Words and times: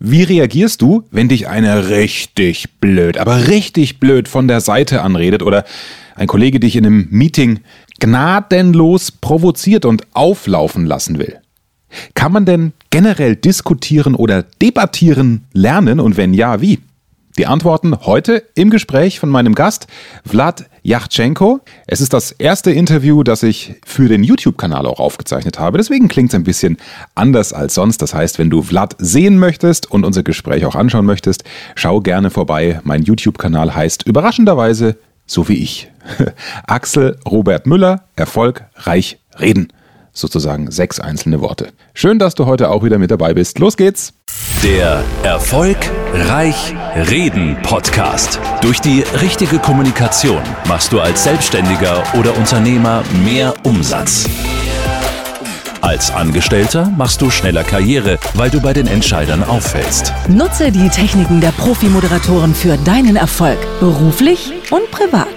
Wie 0.00 0.22
reagierst 0.22 0.80
du, 0.80 1.02
wenn 1.10 1.28
dich 1.28 1.48
eine 1.48 1.88
richtig 1.88 2.78
blöd, 2.80 3.18
aber 3.18 3.48
richtig 3.48 3.98
blöd 3.98 4.28
von 4.28 4.46
der 4.46 4.60
Seite 4.60 5.02
anredet 5.02 5.42
oder 5.42 5.64
ein 6.14 6.28
Kollege 6.28 6.60
dich 6.60 6.76
in 6.76 6.86
einem 6.86 7.08
Meeting 7.10 7.60
gnadenlos 7.98 9.10
provoziert 9.10 9.84
und 9.84 10.06
auflaufen 10.14 10.86
lassen 10.86 11.18
will? 11.18 11.38
Kann 12.14 12.30
man 12.30 12.44
denn 12.44 12.74
generell 12.90 13.34
diskutieren 13.34 14.14
oder 14.14 14.44
debattieren 14.62 15.46
lernen 15.52 15.98
und 15.98 16.16
wenn 16.16 16.32
ja, 16.32 16.60
wie? 16.60 16.78
Die 17.38 17.46
Antworten 17.46 17.96
heute 18.04 18.42
im 18.56 18.68
Gespräch 18.68 19.20
von 19.20 19.30
meinem 19.30 19.54
Gast, 19.54 19.86
Vlad 20.26 20.68
Yachtschenko. 20.82 21.60
Es 21.86 22.00
ist 22.00 22.12
das 22.12 22.32
erste 22.32 22.72
Interview, 22.72 23.22
das 23.22 23.44
ich 23.44 23.76
für 23.86 24.08
den 24.08 24.24
YouTube-Kanal 24.24 24.86
auch 24.86 24.98
aufgezeichnet 24.98 25.56
habe. 25.60 25.78
Deswegen 25.78 26.08
klingt 26.08 26.30
es 26.30 26.34
ein 26.34 26.42
bisschen 26.42 26.78
anders 27.14 27.52
als 27.52 27.74
sonst. 27.74 28.02
Das 28.02 28.12
heißt, 28.12 28.40
wenn 28.40 28.50
du 28.50 28.62
Vlad 28.62 28.96
sehen 28.98 29.38
möchtest 29.38 29.88
und 29.88 30.04
unser 30.04 30.24
Gespräch 30.24 30.64
auch 30.66 30.74
anschauen 30.74 31.06
möchtest, 31.06 31.44
schau 31.76 32.00
gerne 32.00 32.30
vorbei. 32.30 32.80
Mein 32.82 33.04
YouTube-Kanal 33.04 33.72
heißt 33.72 34.02
überraschenderweise 34.04 34.96
so 35.24 35.48
wie 35.48 35.62
ich. 35.62 35.92
Axel 36.66 37.18
Robert 37.24 37.68
Müller, 37.68 38.06
Erfolg, 38.16 38.64
Reich, 38.74 39.20
Reden 39.38 39.68
sozusagen 40.12 40.70
sechs 40.70 41.00
einzelne 41.00 41.40
Worte. 41.40 41.68
Schön, 41.94 42.18
dass 42.18 42.34
du 42.34 42.46
heute 42.46 42.70
auch 42.70 42.84
wieder 42.84 42.98
mit 42.98 43.10
dabei 43.10 43.34
bist. 43.34 43.58
Los 43.58 43.76
geht's! 43.76 44.12
Der 44.62 45.04
Erfolg 45.22 45.76
Reich 46.12 46.74
Reden 47.08 47.56
Podcast. 47.62 48.40
Durch 48.60 48.80
die 48.80 49.02
richtige 49.22 49.58
Kommunikation 49.58 50.42
machst 50.66 50.92
du 50.92 51.00
als 51.00 51.24
Selbstständiger 51.24 52.02
oder 52.18 52.36
Unternehmer 52.36 53.04
mehr 53.24 53.54
Umsatz. 53.62 54.28
Als 55.80 56.10
Angestellter 56.10 56.92
machst 56.96 57.22
du 57.22 57.30
schneller 57.30 57.62
Karriere, 57.62 58.18
weil 58.34 58.50
du 58.50 58.60
bei 58.60 58.72
den 58.72 58.88
Entscheidern 58.88 59.44
auffällst. 59.44 60.12
Nutze 60.28 60.72
die 60.72 60.88
Techniken 60.88 61.40
der 61.40 61.52
Profi-Moderatoren 61.52 62.54
für 62.54 62.76
deinen 62.78 63.14
Erfolg, 63.14 63.58
beruflich 63.78 64.52
und 64.70 64.90
privat. 64.90 65.27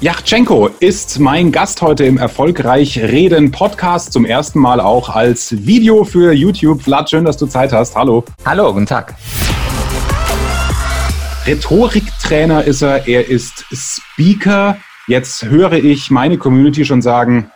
Yachtschenko 0.00 0.70
ist 0.80 1.18
mein 1.20 1.52
Gast 1.52 1.80
heute 1.80 2.04
im 2.04 2.18
Erfolgreich 2.18 2.98
Reden 2.98 3.50
Podcast. 3.50 4.12
Zum 4.12 4.24
ersten 4.24 4.58
Mal 4.58 4.80
auch 4.80 5.08
als 5.08 5.66
Video 5.66 6.04
für 6.04 6.32
YouTube. 6.32 6.82
Vlad, 6.82 7.08
schön, 7.08 7.24
dass 7.24 7.36
du 7.36 7.46
Zeit 7.46 7.72
hast. 7.72 7.94
Hallo. 7.94 8.24
Hallo, 8.44 8.72
guten 8.72 8.86
Tag. 8.86 9.14
Rhetoriktrainer 11.46 12.64
ist 12.64 12.82
er, 12.82 13.06
er 13.06 13.28
ist 13.28 13.64
Speaker. 13.72 14.78
Jetzt 15.06 15.44
höre 15.44 15.72
ich 15.74 16.10
meine 16.10 16.38
Community 16.38 16.84
schon 16.84 17.00
sagen, 17.00 17.50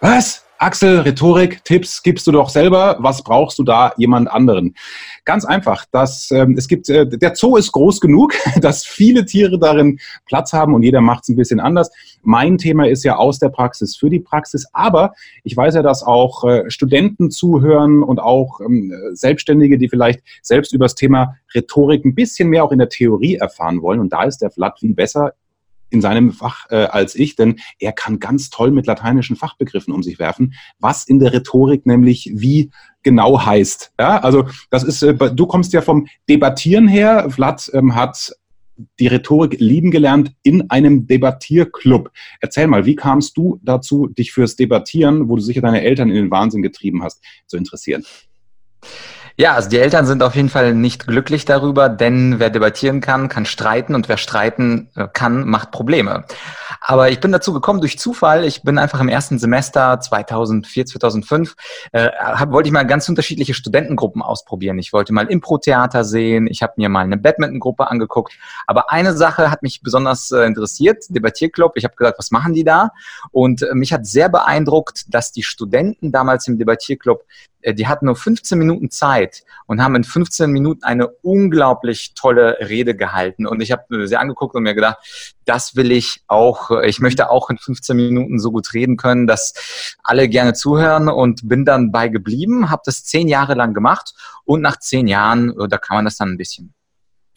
was? 0.00 0.44
Axel, 0.60 1.00
Rhetorik, 1.00 1.64
Tipps 1.64 2.02
gibst 2.02 2.26
du 2.26 2.32
doch 2.32 2.48
selber. 2.48 2.96
Was 2.98 3.22
brauchst 3.22 3.60
du 3.60 3.62
da 3.62 3.92
jemand 3.96 4.28
anderen? 4.28 4.74
Ganz 5.24 5.44
einfach, 5.44 5.84
dass 5.92 6.32
ähm, 6.32 6.56
es 6.58 6.66
gibt, 6.66 6.88
äh, 6.88 7.06
der 7.06 7.36
Zoo 7.36 7.56
ist 7.56 7.70
groß 7.70 8.00
genug, 8.00 8.34
dass 8.60 8.84
viele 8.84 9.24
Tiere 9.24 9.60
darin 9.60 10.00
Platz 10.26 10.52
haben 10.52 10.74
und 10.74 10.82
jeder 10.82 11.00
macht 11.00 11.22
es 11.22 11.28
ein 11.28 11.36
bisschen 11.36 11.60
anders. 11.60 11.92
Mein 12.22 12.58
Thema 12.58 12.88
ist 12.88 13.04
ja 13.04 13.16
aus 13.16 13.38
der 13.38 13.50
Praxis 13.50 13.96
für 13.96 14.10
die 14.10 14.18
Praxis, 14.18 14.66
aber 14.72 15.12
ich 15.44 15.56
weiß 15.56 15.76
ja, 15.76 15.82
dass 15.82 16.02
auch 16.02 16.42
äh, 16.42 16.68
Studenten 16.68 17.30
zuhören 17.30 18.02
und 18.02 18.18
auch 18.18 18.60
ähm, 18.60 18.92
Selbstständige, 19.12 19.78
die 19.78 19.88
vielleicht 19.88 20.22
selbst 20.42 20.72
über 20.72 20.86
das 20.86 20.96
Thema 20.96 21.36
Rhetorik 21.54 22.04
ein 22.04 22.16
bisschen 22.16 22.48
mehr 22.48 22.64
auch 22.64 22.72
in 22.72 22.78
der 22.78 22.88
Theorie 22.88 23.36
erfahren 23.36 23.80
wollen. 23.80 24.00
Und 24.00 24.12
da 24.12 24.24
ist 24.24 24.38
der 24.38 24.50
Vlad 24.50 24.80
viel 24.80 24.94
besser 24.94 25.34
in 25.90 26.00
seinem 26.00 26.32
Fach 26.32 26.66
äh, 26.70 26.84
als 26.84 27.14
ich, 27.14 27.36
denn 27.36 27.56
er 27.78 27.92
kann 27.92 28.18
ganz 28.18 28.50
toll 28.50 28.70
mit 28.70 28.86
lateinischen 28.86 29.36
Fachbegriffen 29.36 29.92
um 29.92 30.02
sich 30.02 30.18
werfen, 30.18 30.54
was 30.78 31.04
in 31.04 31.18
der 31.18 31.32
Rhetorik 31.32 31.86
nämlich 31.86 32.30
wie 32.34 32.70
genau 33.02 33.44
heißt. 33.44 33.92
Ja, 33.98 34.18
also 34.20 34.46
das 34.70 34.84
ist, 34.84 35.02
äh, 35.02 35.14
du 35.14 35.46
kommst 35.46 35.72
ja 35.72 35.80
vom 35.80 36.06
Debattieren 36.28 36.88
her. 36.88 37.30
Vlad 37.30 37.70
ähm, 37.74 37.94
hat 37.94 38.32
die 39.00 39.08
Rhetorik 39.08 39.58
lieben 39.58 39.90
gelernt 39.90 40.32
in 40.42 40.70
einem 40.70 41.06
Debattierclub. 41.06 42.10
Erzähl 42.40 42.66
mal, 42.66 42.86
wie 42.86 42.94
kamst 42.94 43.36
du 43.36 43.58
dazu, 43.62 44.06
dich 44.06 44.32
fürs 44.32 44.56
Debattieren, 44.56 45.28
wo 45.28 45.36
du 45.36 45.42
sicher 45.42 45.60
deine 45.60 45.82
Eltern 45.82 46.10
in 46.10 46.16
den 46.16 46.30
Wahnsinn 46.30 46.62
getrieben 46.62 47.02
hast, 47.02 47.22
zu 47.46 47.56
interessieren? 47.56 48.04
Ja, 49.40 49.54
also 49.54 49.68
die 49.68 49.78
Eltern 49.78 50.04
sind 50.04 50.24
auf 50.24 50.34
jeden 50.34 50.48
Fall 50.48 50.74
nicht 50.74 51.06
glücklich 51.06 51.44
darüber, 51.44 51.88
denn 51.88 52.40
wer 52.40 52.50
debattieren 52.50 53.00
kann, 53.00 53.28
kann 53.28 53.46
streiten 53.46 53.94
und 53.94 54.08
wer 54.08 54.16
streiten 54.16 54.90
äh, 54.96 55.06
kann, 55.06 55.46
macht 55.46 55.70
Probleme. 55.70 56.24
Aber 56.80 57.10
ich 57.10 57.20
bin 57.20 57.30
dazu 57.30 57.52
gekommen 57.52 57.78
durch 57.78 58.00
Zufall. 58.00 58.44
Ich 58.44 58.64
bin 58.64 58.78
einfach 58.78 59.00
im 59.00 59.08
ersten 59.08 59.38
Semester 59.38 60.00
2004, 60.00 60.86
2005, 60.86 61.54
äh, 61.92 62.08
hab, 62.18 62.50
wollte 62.50 62.66
ich 62.66 62.72
mal 62.72 62.82
ganz 62.82 63.08
unterschiedliche 63.08 63.54
Studentengruppen 63.54 64.22
ausprobieren. 64.22 64.76
Ich 64.80 64.92
wollte 64.92 65.12
mal 65.12 65.28
Impro-Theater 65.28 66.02
sehen, 66.02 66.48
ich 66.48 66.64
habe 66.64 66.72
mir 66.76 66.88
mal 66.88 67.04
eine 67.04 67.16
Badminton-Gruppe 67.16 67.88
angeguckt. 67.88 68.32
Aber 68.66 68.90
eine 68.90 69.16
Sache 69.16 69.52
hat 69.52 69.62
mich 69.62 69.82
besonders 69.82 70.32
äh, 70.32 70.46
interessiert, 70.46 71.04
Debattierclub. 71.10 71.74
Ich 71.76 71.84
habe 71.84 71.94
gesagt, 71.94 72.18
was 72.18 72.32
machen 72.32 72.54
die 72.54 72.64
da? 72.64 72.90
Und 73.30 73.62
äh, 73.62 73.72
mich 73.74 73.92
hat 73.92 74.04
sehr 74.04 74.28
beeindruckt, 74.28 75.14
dass 75.14 75.30
die 75.30 75.44
Studenten 75.44 76.10
damals 76.10 76.48
im 76.48 76.58
Debattierclub 76.58 77.22
äh, 77.62 77.74
die 77.74 77.86
hatten 77.86 78.06
nur 78.06 78.16
15 78.16 78.58
Minuten 78.58 78.90
Zeit 78.90 79.27
und 79.66 79.82
haben 79.82 79.94
in 79.94 80.04
15 80.04 80.50
Minuten 80.50 80.84
eine 80.84 81.08
unglaublich 81.08 82.14
tolle 82.14 82.58
Rede 82.60 82.94
gehalten. 82.94 83.46
Und 83.46 83.60
ich 83.60 83.72
habe 83.72 84.06
sie 84.06 84.16
angeguckt 84.16 84.54
und 84.54 84.62
mir 84.62 84.74
gedacht, 84.74 84.98
das 85.44 85.76
will 85.76 85.92
ich 85.92 86.22
auch. 86.26 86.70
Ich 86.82 87.00
möchte 87.00 87.30
auch 87.30 87.50
in 87.50 87.58
15 87.58 87.96
Minuten 87.96 88.38
so 88.38 88.50
gut 88.50 88.72
reden 88.74 88.96
können, 88.96 89.26
dass 89.26 89.54
alle 90.02 90.28
gerne 90.28 90.52
zuhören 90.52 91.08
und 91.08 91.48
bin 91.48 91.64
dann 91.64 91.92
bei 91.92 92.08
geblieben, 92.08 92.70
habe 92.70 92.82
das 92.84 93.04
zehn 93.04 93.28
Jahre 93.28 93.54
lang 93.54 93.74
gemacht 93.74 94.14
und 94.44 94.60
nach 94.60 94.78
zehn 94.78 95.06
Jahren, 95.06 95.50
äh, 95.58 95.68
da 95.68 95.78
kann 95.78 95.96
man 95.96 96.04
das 96.04 96.16
dann 96.16 96.30
ein 96.30 96.36
bisschen. 96.36 96.74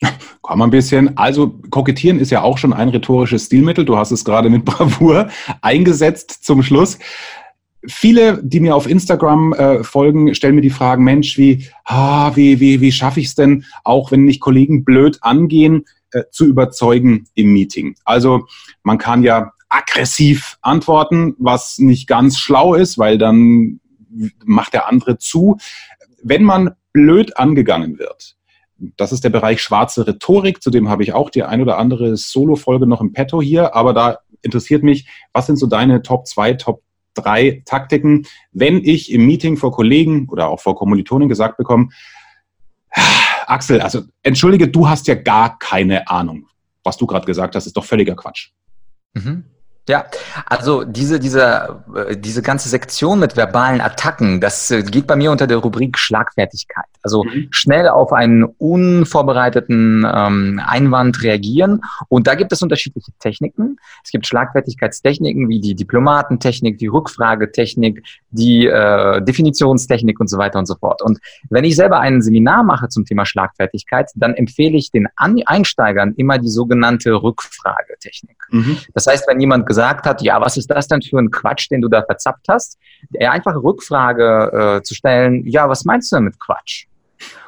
Man 0.44 0.64
ein 0.64 0.70
bisschen. 0.72 1.18
Also 1.18 1.60
kokettieren 1.70 2.20
ist 2.20 2.30
ja 2.30 2.42
auch 2.42 2.58
schon 2.58 2.74
ein 2.74 2.90
rhetorisches 2.90 3.46
Stilmittel. 3.46 3.86
Du 3.86 3.98
hast 3.98 4.12
es 4.12 4.26
gerade 4.26 4.50
mit 4.50 4.66
Bravour 4.66 5.30
eingesetzt 5.62 6.44
zum 6.44 6.62
Schluss. 6.62 7.00
Viele, 7.88 8.42
die 8.44 8.60
mir 8.60 8.76
auf 8.76 8.88
Instagram 8.88 9.54
äh, 9.54 9.84
folgen, 9.84 10.36
stellen 10.36 10.56
mir 10.56 10.62
die 10.62 10.70
Fragen, 10.70 11.04
Mensch, 11.04 11.38
wie, 11.38 11.68
ah, 11.86 12.36
wie, 12.36 12.60
wie, 12.60 12.80
wie 12.80 12.92
schaffe 12.92 13.20
ich 13.20 13.28
es 13.28 13.36
denn, 13.36 13.66
auch 13.84 14.12
wenn 14.12 14.22
mich 14.22 14.40
Kollegen 14.40 14.84
blöd 14.84 15.18
angehen, 15.22 15.86
äh, 16.12 16.24
zu 16.32 16.46
überzeugen 16.46 17.28
im 17.34 17.54
Meeting? 17.54 17.96
Also 18.06 18.46
man 18.84 18.98
kann 18.98 19.24
ja 19.24 19.52
aggressiv 19.70 20.58
antworten, 20.62 21.36
was 21.40 21.80
nicht 21.80 22.08
ganz 22.08 22.38
schlau 22.38 22.76
ist, 22.76 22.98
weil 22.98 23.18
dann 23.18 23.80
macht 24.44 24.74
der 24.74 24.88
andere 24.88 25.18
zu. 25.18 25.58
Wenn 26.22 26.44
man 26.44 26.72
blöd 26.94 27.38
angegangen 27.38 27.98
wird, 27.98 28.36
das 28.98 29.12
ist 29.12 29.24
der 29.24 29.30
Bereich 29.30 29.62
schwarze 29.62 30.06
Rhetorik, 30.08 30.62
zu 30.62 30.72
dem 30.72 30.90
habe 30.90 31.04
ich 31.04 31.14
auch 31.14 31.30
die 31.30 31.44
ein 31.44 31.62
oder 31.62 31.78
andere 31.78 32.18
Solo-Folge 32.18 32.88
noch 32.88 33.02
im 33.02 33.14
Petto 33.14 33.42
hier, 33.42 33.76
aber 33.76 33.94
da 33.94 34.20
interessiert 34.42 34.84
mich, 34.84 35.08
was 35.34 35.46
sind 35.46 35.58
so 35.58 35.68
deine 35.68 36.02
Top 36.02 36.28
2, 36.28 36.54
Top 36.56 36.82
drei 37.14 37.62
Taktiken, 37.66 38.26
wenn 38.52 38.84
ich 38.84 39.12
im 39.12 39.26
Meeting 39.26 39.58
vor 39.58 39.72
Kollegen 39.72 40.28
oder 40.30 40.50
auch 40.50 40.60
vor 40.60 40.76
Kommilitonen 40.76 41.30
gesagt 41.30 41.58
bekomme, 41.58 41.90
Axel, 43.48 43.82
also 43.82 44.04
entschuldige, 44.24 44.68
du 44.68 44.88
hast 44.88 45.08
ja 45.08 45.16
gar 45.16 45.58
keine 45.60 46.08
Ahnung. 46.10 46.48
Was 46.84 46.98
du 46.98 47.06
gerade 47.06 47.26
gesagt 47.26 47.56
hast, 47.56 47.66
ist 47.66 47.78
doch 47.78 47.86
völliger 47.86 48.16
Quatsch. 48.16 48.50
Mhm. 49.14 49.46
Ja, 49.92 50.06
also 50.46 50.86
diese, 50.86 51.20
diese, 51.20 51.84
äh, 51.94 52.16
diese 52.16 52.42
ganze 52.42 52.70
Sektion 52.70 53.20
mit 53.20 53.36
verbalen 53.36 53.82
Attacken, 53.82 54.40
das 54.40 54.72
äh, 54.72 54.84
geht 54.84 55.06
bei 55.06 55.18
mir 55.18 55.32
unter 55.32 55.48
der 55.48 55.58
Rubrik 55.58 55.98
Schlagfertigkeit. 55.98 56.86
Also 57.02 57.26
mhm. 57.26 57.48
schnell 57.52 57.90
auf 57.90 58.14
einen 58.14 58.46
unvorbereiteten 58.46 60.08
ähm, 60.10 60.62
Einwand 60.66 61.24
reagieren. 61.24 61.82
Und 62.08 62.28
da 62.28 62.36
gibt 62.36 62.54
es 62.54 62.62
unterschiedliche 62.62 63.12
Techniken. 63.20 63.76
Es 64.02 64.12
gibt 64.12 64.26
Schlagfertigkeitstechniken 64.28 65.50
wie 65.50 65.60
die 65.60 65.76
Diplomatentechnik, 65.76 66.78
die 66.78 66.88
Rückfragetechnik, 66.88 68.02
die 68.30 68.68
äh, 68.68 69.22
Definitionstechnik 69.22 70.22
und 70.22 70.30
so 70.30 70.38
weiter 70.38 70.58
und 70.58 70.68
so 70.68 70.76
fort. 70.76 71.02
Und 71.02 71.20
wenn 71.50 71.66
ich 71.66 71.76
selber 71.76 72.00
ein 72.00 72.22
Seminar 72.22 72.64
mache 72.64 72.88
zum 72.88 73.04
Thema 73.04 73.26
Schlagfertigkeit, 73.26 74.10
dann 74.16 74.36
empfehle 74.36 74.78
ich 74.78 74.90
den 74.90 75.10
Einsteigern 75.18 76.14
immer 76.16 76.38
die 76.38 76.48
sogenannte 76.48 77.12
Rückfragetechnik. 77.12 78.38
Mhm. 78.52 78.78
Das 78.94 79.06
heißt, 79.08 79.28
wenn 79.28 79.42
jemand 79.42 79.66
gesagt 79.66 79.81
hat, 79.82 80.22
ja, 80.22 80.40
was 80.42 80.58
ist 80.58 80.70
das 80.70 80.88
denn 80.88 81.02
für 81.02 81.18
ein 81.18 81.32
Quatsch, 81.32 81.70
den 81.70 81.82
du 81.82 81.88
da 81.88 82.04
verzappt 82.04 82.48
hast, 82.50 82.78
der 83.10 83.32
einfache 83.32 83.62
Rückfrage 83.64 84.78
äh, 84.78 84.84
zu 84.84 84.96
stellen, 84.96 85.46
ja, 85.48 85.68
was 85.70 85.86
meinst 85.86 86.12
du 86.12 86.18
denn 86.18 86.26
mit 86.26 86.40
Quatsch? 86.40 86.86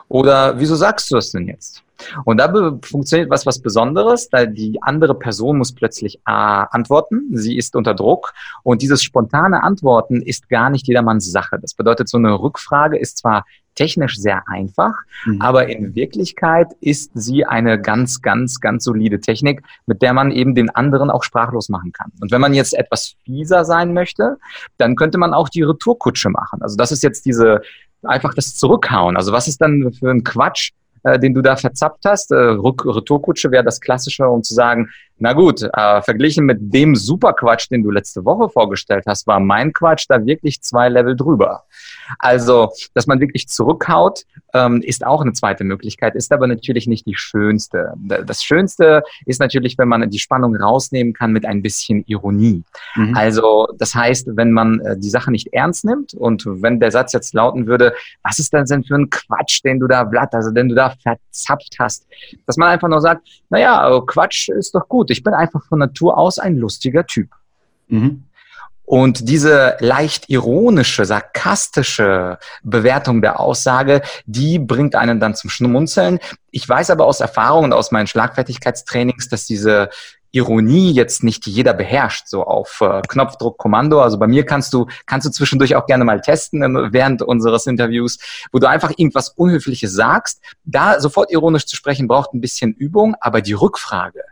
Oder 0.07 0.59
wieso 0.59 0.75
sagst 0.75 1.09
du 1.09 1.15
das 1.15 1.31
denn 1.31 1.47
jetzt? 1.47 1.83
Und 2.25 2.37
da 2.37 2.51
funktioniert 2.81 3.29
was, 3.29 3.45
was 3.45 3.59
Besonderes, 3.59 4.29
da 4.29 4.45
die 4.45 4.81
andere 4.81 5.15
Person 5.15 5.57
muss 5.57 5.71
plötzlich 5.71 6.17
äh, 6.17 6.21
antworten. 6.25 7.29
Sie 7.31 7.57
ist 7.57 7.75
unter 7.75 7.93
Druck. 7.93 8.33
Und 8.63 8.81
dieses 8.81 9.03
spontane 9.03 9.63
Antworten 9.63 10.21
ist 10.21 10.49
gar 10.49 10.69
nicht 10.69 10.87
jedermanns 10.87 11.31
Sache. 11.31 11.59
Das 11.59 11.73
bedeutet, 11.73 12.09
so 12.09 12.17
eine 12.17 12.39
Rückfrage 12.39 12.97
ist 12.97 13.19
zwar 13.19 13.45
technisch 13.75 14.17
sehr 14.17 14.47
einfach, 14.47 14.93
mhm. 15.25 15.41
aber 15.41 15.67
in 15.67 15.95
Wirklichkeit 15.95 16.67
ist 16.81 17.11
sie 17.13 17.45
eine 17.45 17.79
ganz, 17.79 18.21
ganz, 18.21 18.59
ganz 18.59 18.83
solide 18.83 19.19
Technik, 19.19 19.63
mit 19.85 20.01
der 20.01 20.13
man 20.13 20.31
eben 20.31 20.55
den 20.55 20.69
anderen 20.69 21.09
auch 21.09 21.23
sprachlos 21.23 21.69
machen 21.69 21.91
kann. 21.91 22.11
Und 22.21 22.31
wenn 22.31 22.41
man 22.41 22.53
jetzt 22.53 22.73
etwas 22.73 23.15
fieser 23.23 23.65
sein 23.65 23.93
möchte, 23.93 24.37
dann 24.77 24.95
könnte 24.95 25.17
man 25.17 25.33
auch 25.33 25.49
die 25.49 25.63
Retourkutsche 25.63 26.29
machen. 26.29 26.61
Also 26.61 26.75
das 26.75 26.91
ist 26.91 27.03
jetzt 27.03 27.25
diese 27.25 27.61
einfach 28.03 28.33
das 28.33 28.55
Zurückhauen. 28.55 29.17
Also 29.17 29.31
was 29.31 29.47
ist 29.47 29.61
dann 29.61 29.91
für 29.93 30.11
ein 30.11 30.23
Quatsch, 30.23 30.71
äh, 31.03 31.19
den 31.19 31.33
du 31.33 31.41
da 31.41 31.55
verzappt 31.55 32.05
hast. 32.05 32.31
Äh, 32.31 32.35
Retourkutsche 32.35 33.51
wäre 33.51 33.63
das 33.63 33.81
Klassische, 33.81 34.27
um 34.27 34.41
zu 34.41 34.53
sagen, 34.53 34.89
na 35.23 35.31
gut, 35.31 35.61
äh, 35.61 36.01
verglichen 36.01 36.45
mit 36.45 36.57
dem 36.59 36.97
Superquatsch, 36.97 37.71
den 37.71 37.81
du 37.81 37.91
letzte 37.91 38.25
Woche 38.25 38.49
vorgestellt 38.49 39.05
hast, 39.07 39.25
war 39.25 39.39
mein 39.39 39.71
Quatsch 39.71 40.03
da 40.09 40.25
wirklich 40.25 40.61
zwei 40.61 40.89
Level 40.89 41.15
drüber. 41.15 41.63
Also, 42.19 42.73
dass 42.93 43.07
man 43.07 43.21
wirklich 43.21 43.47
zurückhaut, 43.47 44.23
ähm, 44.53 44.81
ist 44.81 45.05
auch 45.05 45.21
eine 45.21 45.31
zweite 45.31 45.63
Möglichkeit, 45.63 46.15
ist 46.15 46.33
aber 46.33 46.45
natürlich 46.45 46.87
nicht 46.87 47.05
die 47.05 47.15
schönste. 47.15 47.93
Das 47.95 48.43
Schönste 48.43 49.03
ist 49.25 49.39
natürlich, 49.39 49.77
wenn 49.77 49.87
man 49.87 50.09
die 50.09 50.19
Spannung 50.19 50.57
rausnehmen 50.57 51.13
kann 51.13 51.31
mit 51.31 51.45
ein 51.45 51.61
bisschen 51.61 52.03
Ironie. 52.05 52.65
Mhm. 52.95 53.15
Also, 53.15 53.69
das 53.77 53.95
heißt, 53.95 54.27
wenn 54.35 54.51
man 54.51 54.81
äh, 54.81 54.97
die 54.97 55.09
Sache 55.09 55.31
nicht 55.31 55.53
ernst 55.53 55.85
nimmt 55.85 56.13
und 56.15 56.43
wenn 56.45 56.81
der 56.81 56.91
Satz 56.91 57.13
jetzt 57.13 57.33
lauten 57.33 57.65
würde, 57.65 57.93
was 58.23 58.39
ist 58.39 58.53
das 58.53 58.67
denn 58.67 58.83
für 58.83 58.95
ein 58.95 59.09
Quatsch, 59.09 59.63
den 59.63 59.79
du 59.79 59.87
da 59.87 60.03
blatt, 60.03 60.35
also 60.35 60.51
den 60.51 60.67
du 60.67 60.75
da 60.75 60.93
verzapft 61.01 61.77
hast, 61.79 62.05
dass 62.45 62.57
man 62.57 62.67
einfach 62.67 62.89
nur 62.89 62.99
sagt, 62.99 63.25
naja, 63.49 64.01
Quatsch 64.05 64.49
ist 64.49 64.75
doch 64.75 64.89
gut. 64.89 65.12
Ich 65.13 65.23
bin 65.23 65.33
einfach 65.33 65.63
von 65.65 65.79
Natur 65.79 66.17
aus 66.17 66.39
ein 66.39 66.57
lustiger 66.57 67.05
Typ. 67.05 67.29
Mhm. 67.87 68.23
Und 68.85 69.29
diese 69.29 69.77
leicht 69.79 70.29
ironische, 70.29 71.05
sarkastische 71.05 72.37
Bewertung 72.63 73.21
der 73.21 73.39
Aussage, 73.39 74.01
die 74.25 74.59
bringt 74.59 74.95
einen 74.95 75.21
dann 75.21 75.35
zum 75.35 75.49
Schmunzeln. 75.49 76.19
Ich 76.51 76.67
weiß 76.67 76.89
aber 76.89 77.05
aus 77.05 77.21
Erfahrung 77.21 77.65
und 77.65 77.73
aus 77.73 77.91
meinen 77.91 78.07
Schlagfertigkeitstrainings, 78.07 79.29
dass 79.29 79.45
diese 79.45 79.89
Ironie 80.33 80.91
jetzt 80.91 81.23
nicht 81.23 81.45
jeder 81.45 81.73
beherrscht, 81.73 82.27
so 82.27 82.43
auf 82.43 82.81
äh, 82.81 83.01
Knopfdruck 83.07 83.59
Kommando. 83.59 84.01
Also 84.01 84.17
bei 84.17 84.25
mir 84.25 84.45
kannst 84.45 84.73
du, 84.73 84.87
kannst 85.05 85.27
du 85.27 85.31
zwischendurch 85.31 85.75
auch 85.75 85.85
gerne 85.85 86.05
mal 86.05 86.21
testen 86.21 86.63
ähm, 86.63 86.89
während 86.91 87.21
unseres 87.21 87.67
Interviews, 87.67 88.17
wo 88.51 88.57
du 88.57 88.67
einfach 88.67 88.91
irgendwas 88.97 89.29
Unhöfliches 89.29 89.93
sagst. 89.93 90.41
Da 90.63 90.99
sofort 90.99 91.31
ironisch 91.31 91.67
zu 91.67 91.75
sprechen 91.75 92.07
braucht 92.07 92.33
ein 92.33 92.41
bisschen 92.41 92.73
Übung, 92.73 93.15
aber 93.21 93.41
die 93.41 93.53
Rückfrage, 93.53 94.23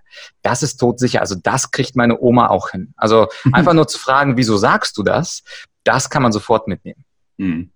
das 0.42 0.64
ist 0.64 0.78
todsicher. 0.78 1.22
Also 1.22 1.36
das 1.36 1.70
kriegt 1.70 1.96
meine 1.96 2.20
Oma 2.20 2.48
auch 2.48 2.72
hin. 2.72 2.94
Also 2.98 3.28
einfach 3.54 3.74
nur 3.74 3.88
zu 3.88 4.00
fragen, 4.00 4.38
wieso 4.38 4.58
sagst 4.58 4.98
du 4.98 5.04
das? 5.04 5.44
Das 5.84 6.10
kann 6.10 6.24
man 6.24 6.32
sofort 6.32 6.68
mitnehmen. 6.68 7.06
Mhm. 7.38 7.70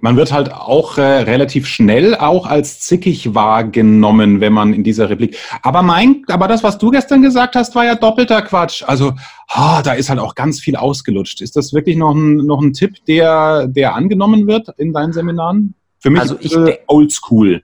Man 0.00 0.16
wird 0.16 0.32
halt 0.32 0.52
auch 0.52 0.98
äh, 0.98 1.02
relativ 1.02 1.66
schnell 1.66 2.14
auch 2.14 2.46
als 2.46 2.80
zickig 2.80 3.34
wahrgenommen, 3.34 4.40
wenn 4.40 4.52
man 4.52 4.72
in 4.72 4.84
dieser 4.84 5.10
Replik. 5.10 5.36
Aber 5.62 5.82
mein, 5.82 6.22
aber 6.28 6.48
das, 6.48 6.62
was 6.62 6.78
du 6.78 6.90
gestern 6.90 7.22
gesagt 7.22 7.56
hast, 7.56 7.74
war 7.74 7.84
ja 7.84 7.94
doppelter 7.94 8.42
Quatsch. 8.42 8.82
Also, 8.86 9.12
oh, 9.54 9.80
da 9.82 9.92
ist 9.92 10.10
halt 10.10 10.20
auch 10.20 10.34
ganz 10.34 10.60
viel 10.60 10.76
ausgelutscht. 10.76 11.40
Ist 11.40 11.56
das 11.56 11.72
wirklich 11.72 11.96
noch 11.96 12.14
ein, 12.14 12.36
noch 12.36 12.60
ein 12.60 12.72
Tipp, 12.72 13.04
der, 13.06 13.66
der 13.66 13.94
angenommen 13.94 14.46
wird 14.46 14.68
in 14.78 14.92
deinen 14.92 15.12
Seminaren? 15.12 15.74
Für 15.98 16.10
mich 16.10 16.20
also 16.20 16.36
ich, 16.40 16.54
äh, 16.54 16.78
oldschool. 16.86 17.62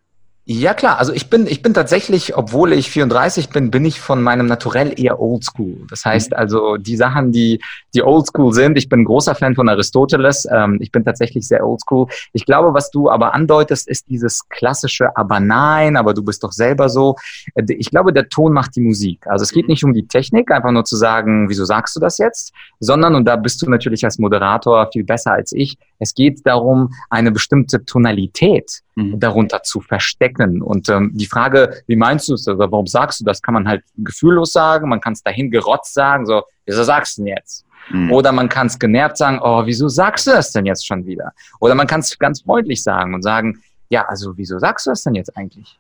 Ja 0.53 0.75
klar, 0.75 0.99
also 0.99 1.13
ich 1.13 1.31
bin, 1.31 1.47
ich 1.47 1.63
bin 1.63 1.75
tatsächlich, 1.75 2.37
obwohl 2.37 2.73
ich 2.73 2.91
34 2.91 3.51
bin, 3.51 3.71
bin 3.71 3.85
ich 3.85 4.01
von 4.01 4.21
meinem 4.21 4.47
Naturell 4.47 4.99
eher 5.01 5.21
oldschool. 5.21 5.87
Das 5.89 6.05
heißt 6.05 6.33
mhm. 6.33 6.37
also, 6.39 6.77
die 6.77 6.97
Sachen, 6.97 7.31
die, 7.31 7.61
die 7.95 8.03
oldschool 8.03 8.53
sind, 8.53 8.77
ich 8.77 8.89
bin 8.89 9.05
großer 9.05 9.37
Fan 9.37 9.55
von 9.55 9.69
Aristoteles, 9.69 10.49
ähm, 10.53 10.79
ich 10.81 10.91
bin 10.91 11.05
tatsächlich 11.05 11.47
sehr 11.47 11.65
oldschool. 11.65 12.09
Ich 12.33 12.47
glaube, 12.47 12.75
was 12.75 12.91
du 12.91 13.09
aber 13.09 13.33
andeutest, 13.33 13.87
ist 13.87 14.09
dieses 14.09 14.49
klassische, 14.49 15.17
aber 15.17 15.39
nein, 15.39 15.97
aber 15.97 16.15
du 16.15 16.25
bist 16.25 16.43
doch 16.43 16.51
selber 16.51 16.89
so. 16.89 17.15
Äh, 17.55 17.63
ich 17.69 17.91
glaube, 17.91 18.13
der 18.13 18.29
Ton 18.29 18.53
macht 18.53 18.75
die 18.75 18.81
Musik. 18.81 19.29
Also 19.29 19.45
es 19.45 19.53
geht 19.53 19.67
mhm. 19.67 19.71
nicht 19.71 19.85
um 19.85 19.93
die 19.93 20.09
Technik, 20.09 20.51
einfach 20.51 20.73
nur 20.73 20.85
zu 20.85 20.97
sagen, 20.97 21.49
wieso 21.49 21.65
sagst 21.65 21.95
du 21.95 22.01
das 22.01 22.19
jetzt, 22.19 22.53
sondern, 22.81 23.15
und 23.15 23.25
da 23.25 23.37
bist 23.37 23.63
du 23.63 23.71
natürlich 23.71 24.05
als 24.05 24.19
Moderator 24.19 24.89
viel 24.91 25.05
besser 25.05 25.31
als 25.31 25.53
ich, 25.53 25.79
es 26.01 26.15
geht 26.15 26.45
darum, 26.45 26.93
eine 27.11 27.31
bestimmte 27.31 27.85
Tonalität 27.85 28.81
mhm. 28.97 29.21
darunter 29.21 29.63
zu 29.63 29.81
verstecken. 29.81 30.63
Und 30.63 30.89
ähm, 30.89 31.13
die 31.15 31.27
Frage, 31.27 31.83
wie 31.87 31.97
meinst 31.97 32.29
du 32.29 32.35
es 32.35 32.49
oder 32.49 32.71
warum 32.71 32.87
sagst 32.87 33.21
du 33.21 33.25
das, 33.25 33.41
kann 33.41 33.55
man 33.55 33.69
halt 33.69 33.85
gefühllos 33.99 34.53
sagen, 34.53 34.89
man 34.89 35.01
kann 35.01 35.13
es 35.13 35.23
dahin 35.23 35.51
gerotzt 35.51 35.95
sagen, 35.95 36.27
so, 36.27 36.43
wieso 36.67 36.83
sagst 36.83 37.19
du 37.19 37.23
denn 37.23 37.35
jetzt? 37.37 37.65
Mhm. 37.91 38.13
Oder 38.13 38.33
man 38.33 38.49
kann 38.49 38.67
es 38.67 38.79
genervt 38.79 39.17
sagen, 39.17 39.41
oh, 39.43 39.67
wieso 39.67 39.89
sagst 39.89 40.27
du 40.27 40.33
das 40.33 40.53
denn 40.53 40.67
jetzt 40.67 40.87
schon 40.87 41.07
wieder? 41.07 41.33
Oder 41.61 41.75
man 41.75 41.87
kann 41.87 42.01
es 42.01 42.19
ganz 42.19 42.43
freundlich 42.43 42.83
sagen 42.83 43.15
und 43.15 43.23
sagen, 43.23 43.63
ja, 43.89 44.07
also 44.07 44.37
wieso 44.37 44.59
sagst 44.59 44.87
du 44.87 44.91
das 44.91 45.03
denn 45.03 45.15
jetzt 45.15 45.37
eigentlich? 45.37 45.80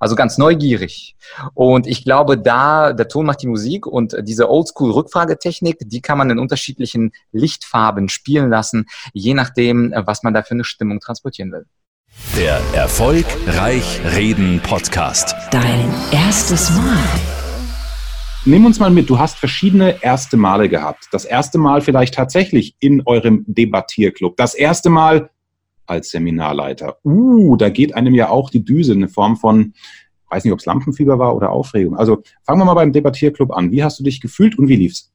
Also 0.00 0.14
ganz 0.14 0.38
neugierig. 0.38 1.16
Und 1.54 1.86
ich 1.86 2.04
glaube, 2.04 2.38
da, 2.38 2.92
der 2.92 3.08
Ton 3.08 3.26
macht 3.26 3.42
die 3.42 3.46
Musik 3.46 3.86
und 3.86 4.16
diese 4.22 4.50
Oldschool-Rückfragetechnik, 4.50 5.78
die 5.80 6.00
kann 6.00 6.18
man 6.18 6.30
in 6.30 6.38
unterschiedlichen 6.38 7.12
Lichtfarben 7.32 8.08
spielen 8.08 8.50
lassen, 8.50 8.86
je 9.12 9.34
nachdem, 9.34 9.92
was 9.96 10.22
man 10.22 10.34
da 10.34 10.42
für 10.42 10.54
eine 10.54 10.64
Stimmung 10.64 11.00
transportieren 11.00 11.52
will. 11.52 11.66
Der 12.36 12.60
Erfolgreich 12.74 14.00
Reden 14.14 14.60
Podcast. 14.60 15.34
Dein 15.50 15.92
erstes 16.12 16.70
Mal. 16.70 16.98
Nimm 18.44 18.64
uns 18.64 18.78
mal 18.78 18.90
mit, 18.90 19.10
du 19.10 19.18
hast 19.18 19.38
verschiedene 19.38 20.02
erste 20.02 20.36
Male 20.36 20.68
gehabt. 20.68 21.08
Das 21.10 21.24
erste 21.24 21.58
Mal 21.58 21.80
vielleicht 21.80 22.14
tatsächlich 22.14 22.76
in 22.78 23.02
eurem 23.04 23.44
Debattierclub. 23.48 24.36
Das 24.36 24.54
erste 24.54 24.88
Mal 24.88 25.30
als 25.86 26.10
Seminarleiter. 26.10 26.98
Uh, 27.04 27.56
da 27.56 27.68
geht 27.68 27.94
einem 27.94 28.14
ja 28.14 28.28
auch 28.28 28.50
die 28.50 28.64
Düse 28.64 28.92
in 28.92 29.08
Form 29.08 29.36
von, 29.36 29.74
weiß 30.30 30.44
nicht, 30.44 30.52
ob 30.52 30.58
es 30.58 30.66
Lampenfieber 30.66 31.18
war 31.18 31.34
oder 31.36 31.50
Aufregung. 31.50 31.96
Also 31.96 32.22
fangen 32.44 32.60
wir 32.60 32.64
mal 32.64 32.74
beim 32.74 32.92
Debattierclub 32.92 33.52
an. 33.52 33.70
Wie 33.70 33.82
hast 33.82 33.98
du 33.98 34.04
dich 34.04 34.20
gefühlt 34.20 34.58
und 34.58 34.68
wie 34.68 34.76
lief's? 34.76 35.12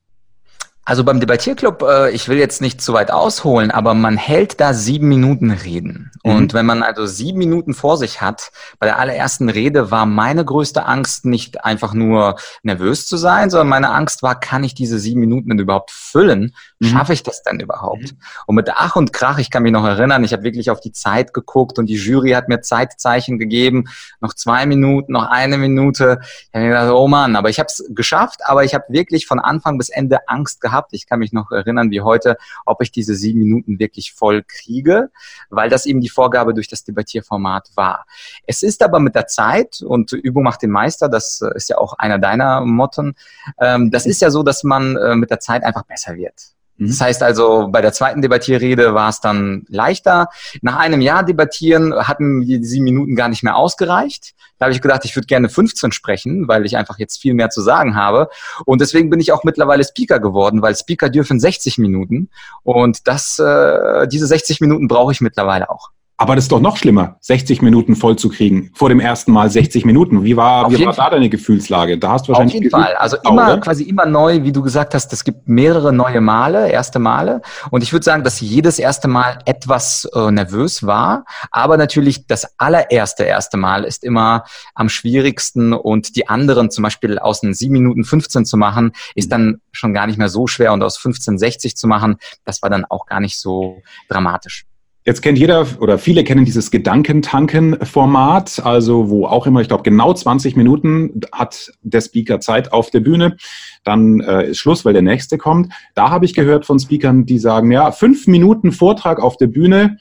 Also 0.83 1.03
beim 1.03 1.19
Debattierclub, 1.19 1.83
äh, 1.83 2.09
ich 2.09 2.27
will 2.27 2.39
jetzt 2.39 2.59
nicht 2.59 2.81
zu 2.81 2.93
weit 2.93 3.11
ausholen, 3.11 3.69
aber 3.69 3.93
man 3.93 4.17
hält 4.17 4.59
da 4.59 4.73
sieben 4.73 5.07
Minuten 5.07 5.51
Reden. 5.51 6.11
Mhm. 6.23 6.31
Und 6.31 6.53
wenn 6.55 6.65
man 6.65 6.81
also 6.81 7.05
sieben 7.05 7.37
Minuten 7.37 7.75
vor 7.75 7.97
sich 7.97 8.19
hat, 8.19 8.51
bei 8.79 8.87
der 8.87 8.97
allerersten 8.97 9.49
Rede 9.49 9.91
war 9.91 10.07
meine 10.07 10.43
größte 10.43 10.87
Angst 10.87 11.25
nicht 11.25 11.63
einfach 11.63 11.93
nur 11.93 12.35
nervös 12.63 13.05
zu 13.05 13.17
sein, 13.17 13.51
sondern 13.51 13.67
meine 13.67 13.91
Angst 13.91 14.23
war, 14.23 14.39
kann 14.39 14.63
ich 14.63 14.73
diese 14.73 14.97
sieben 14.97 15.19
Minuten 15.19 15.49
denn 15.49 15.59
überhaupt 15.59 15.91
füllen? 15.91 16.55
Mhm. 16.79 16.87
Schaffe 16.87 17.13
ich 17.13 17.21
das 17.21 17.43
denn 17.43 17.59
überhaupt? 17.59 18.13
Mhm. 18.13 18.17
Und 18.47 18.55
mit 18.55 18.71
Ach 18.73 18.95
und 18.95 19.13
Krach, 19.13 19.37
ich 19.37 19.51
kann 19.51 19.61
mich 19.61 19.71
noch 19.71 19.85
erinnern, 19.85 20.23
ich 20.23 20.33
habe 20.33 20.41
wirklich 20.41 20.71
auf 20.71 20.79
die 20.79 20.93
Zeit 20.93 21.31
geguckt 21.31 21.77
und 21.77 21.85
die 21.87 21.95
Jury 21.95 22.31
hat 22.31 22.49
mir 22.49 22.61
Zeitzeichen 22.61 23.37
gegeben, 23.37 23.85
noch 24.19 24.33
zwei 24.33 24.65
Minuten, 24.65 25.13
noch 25.13 25.29
eine 25.29 25.59
Minute. 25.59 26.21
Ich 26.21 26.49
habe 26.55 26.63
mir 26.63 26.69
gedacht, 26.69 26.91
oh 26.91 27.07
Mann, 27.07 27.35
aber 27.35 27.51
ich 27.51 27.59
habe 27.59 27.67
es 27.67 27.85
geschafft, 27.89 28.39
aber 28.45 28.63
ich 28.63 28.73
habe 28.73 28.85
wirklich 28.89 29.27
von 29.27 29.39
Anfang 29.39 29.77
bis 29.77 29.89
Ende 29.89 30.27
Angst 30.27 30.59
gehabt, 30.59 30.70
gehabt. 30.71 30.93
Ich 30.93 31.05
kann 31.05 31.19
mich 31.19 31.33
noch 31.33 31.51
erinnern 31.51 31.91
wie 31.91 32.01
heute, 32.01 32.37
ob 32.65 32.81
ich 32.81 32.91
diese 32.91 33.15
sieben 33.15 33.39
Minuten 33.39 33.79
wirklich 33.79 34.13
voll 34.13 34.43
kriege, 34.43 35.09
weil 35.49 35.69
das 35.69 35.85
eben 35.85 36.01
die 36.01 36.09
Vorgabe 36.09 36.53
durch 36.53 36.67
das 36.67 36.83
Debattierformat 36.83 37.71
war. 37.75 38.05
Es 38.47 38.63
ist 38.63 38.81
aber 38.83 38.99
mit 38.99 39.15
der 39.15 39.27
Zeit 39.27 39.81
und 39.81 40.13
Übung 40.13 40.43
macht 40.43 40.61
den 40.61 40.71
Meister, 40.71 41.09
das 41.09 41.41
ist 41.55 41.69
ja 41.69 41.77
auch 41.77 41.93
einer 41.93 42.19
deiner 42.19 42.61
Motten, 42.61 43.15
ähm, 43.59 43.91
das 43.91 44.05
ist 44.05 44.21
ja 44.21 44.29
so, 44.29 44.43
dass 44.43 44.63
man 44.63 44.95
äh, 44.95 45.15
mit 45.15 45.29
der 45.29 45.39
Zeit 45.39 45.63
einfach 45.63 45.83
besser 45.83 46.15
wird. 46.15 46.53
Mhm. 46.81 46.87
Das 46.87 46.99
heißt 46.99 47.23
also, 47.23 47.67
bei 47.69 47.81
der 47.81 47.93
zweiten 47.93 48.23
Debattierrede 48.23 48.95
war 48.95 49.09
es 49.09 49.21
dann 49.21 49.65
leichter. 49.69 50.29
Nach 50.61 50.77
einem 50.77 50.99
Jahr 50.99 51.23
debattieren 51.23 51.93
hatten 51.93 52.41
die 52.41 52.63
sieben 52.63 52.85
Minuten 52.85 53.15
gar 53.15 53.29
nicht 53.29 53.43
mehr 53.43 53.55
ausgereicht. 53.55 54.33
Da 54.57 54.65
habe 54.65 54.73
ich 54.73 54.81
gedacht, 54.81 55.05
ich 55.05 55.15
würde 55.15 55.27
gerne 55.27 55.47
15 55.47 55.91
sprechen, 55.91 56.47
weil 56.47 56.65
ich 56.65 56.77
einfach 56.77 56.97
jetzt 56.97 57.21
viel 57.21 57.35
mehr 57.35 57.51
zu 57.51 57.61
sagen 57.61 57.95
habe. 57.95 58.29
Und 58.65 58.81
deswegen 58.81 59.11
bin 59.11 59.19
ich 59.19 59.31
auch 59.31 59.43
mittlerweile 59.43 59.83
Speaker 59.83 60.19
geworden, 60.19 60.63
weil 60.63 60.75
Speaker 60.75 61.09
dürfen 61.09 61.39
60 61.39 61.77
Minuten. 61.77 62.29
Und 62.63 63.07
das, 63.07 63.37
äh, 63.37 64.07
diese 64.07 64.25
60 64.25 64.59
Minuten 64.59 64.87
brauche 64.87 65.11
ich 65.11 65.21
mittlerweile 65.21 65.69
auch. 65.69 65.91
Aber 66.21 66.35
das 66.35 66.45
ist 66.45 66.51
doch 66.51 66.59
noch 66.59 66.77
schlimmer, 66.77 67.17
60 67.21 67.63
Minuten 67.63 67.95
voll 67.95 68.15
zu 68.15 68.29
kriegen. 68.29 68.69
Vor 68.75 68.89
dem 68.89 68.99
ersten 68.99 69.31
Mal 69.31 69.49
60 69.49 69.85
Minuten. 69.85 70.23
Wie 70.23 70.37
war, 70.37 70.69
wie 70.69 70.85
war 70.85 70.93
da 70.93 71.09
deine 71.09 71.29
Gefühlslage? 71.29 71.97
Da 71.97 72.11
hast 72.11 72.27
du 72.27 72.33
wahrscheinlich. 72.33 72.57
Auf 72.57 72.61
jeden 72.61 72.69
Fall. 72.69 72.93
Also 72.93 73.17
immer, 73.27 73.57
quasi 73.57 73.85
immer 73.85 74.05
neu, 74.05 74.43
wie 74.43 74.51
du 74.51 74.61
gesagt 74.61 74.93
hast, 74.93 75.11
es 75.13 75.23
gibt 75.23 75.49
mehrere 75.49 75.91
neue 75.91 76.21
Male, 76.21 76.69
erste 76.69 76.99
Male. 76.99 77.41
Und 77.71 77.81
ich 77.81 77.91
würde 77.91 78.03
sagen, 78.03 78.23
dass 78.23 78.39
jedes 78.39 78.77
erste 78.77 79.07
Mal 79.07 79.39
etwas 79.45 80.07
äh, 80.13 80.29
nervös 80.29 80.85
war. 80.85 81.25
Aber 81.49 81.75
natürlich 81.75 82.27
das 82.27 82.47
allererste 82.59 83.23
erste 83.23 83.57
Mal 83.57 83.83
ist 83.83 84.03
immer 84.03 84.43
am 84.75 84.89
schwierigsten. 84.89 85.73
Und 85.73 86.15
die 86.15 86.29
anderen 86.29 86.69
zum 86.69 86.83
Beispiel 86.83 87.17
aus 87.17 87.41
den 87.41 87.55
7 87.55 87.73
Minuten 87.73 88.03
15 88.03 88.45
zu 88.45 88.57
machen, 88.57 88.91
ist 89.15 89.31
dann 89.31 89.59
schon 89.71 89.95
gar 89.95 90.05
nicht 90.05 90.19
mehr 90.19 90.29
so 90.29 90.45
schwer. 90.45 90.71
Und 90.71 90.83
aus 90.83 90.99
15 90.99 91.39
60 91.39 91.75
zu 91.75 91.87
machen, 91.87 92.17
das 92.45 92.61
war 92.61 92.69
dann 92.69 92.85
auch 92.85 93.07
gar 93.07 93.21
nicht 93.21 93.39
so 93.39 93.81
dramatisch. 94.07 94.67
Jetzt 95.03 95.21
kennt 95.23 95.39
jeder 95.39 95.65
oder 95.79 95.97
viele 95.97 96.23
kennen 96.23 96.45
dieses 96.45 96.69
Gedankentanken-Format, 96.69 98.63
also 98.63 99.09
wo 99.09 99.25
auch 99.25 99.47
immer, 99.47 99.59
ich 99.61 99.67
glaube, 99.67 99.81
genau 99.81 100.13
20 100.13 100.55
Minuten 100.55 101.21
hat 101.31 101.71
der 101.81 102.01
Speaker 102.01 102.39
Zeit 102.39 102.71
auf 102.71 102.91
der 102.91 102.99
Bühne. 102.99 103.37
Dann 103.83 104.19
äh, 104.19 104.51
ist 104.51 104.59
Schluss, 104.59 104.85
weil 104.85 104.93
der 104.93 105.01
nächste 105.01 105.39
kommt. 105.39 105.73
Da 105.95 106.11
habe 106.11 106.25
ich 106.25 106.35
gehört 106.35 106.67
von 106.67 106.77
Speakern, 106.79 107.25
die 107.25 107.39
sagen, 107.39 107.71
ja, 107.71 107.91
fünf 107.91 108.27
Minuten 108.27 108.71
Vortrag 108.71 109.19
auf 109.19 109.37
der 109.37 109.47
Bühne 109.47 109.97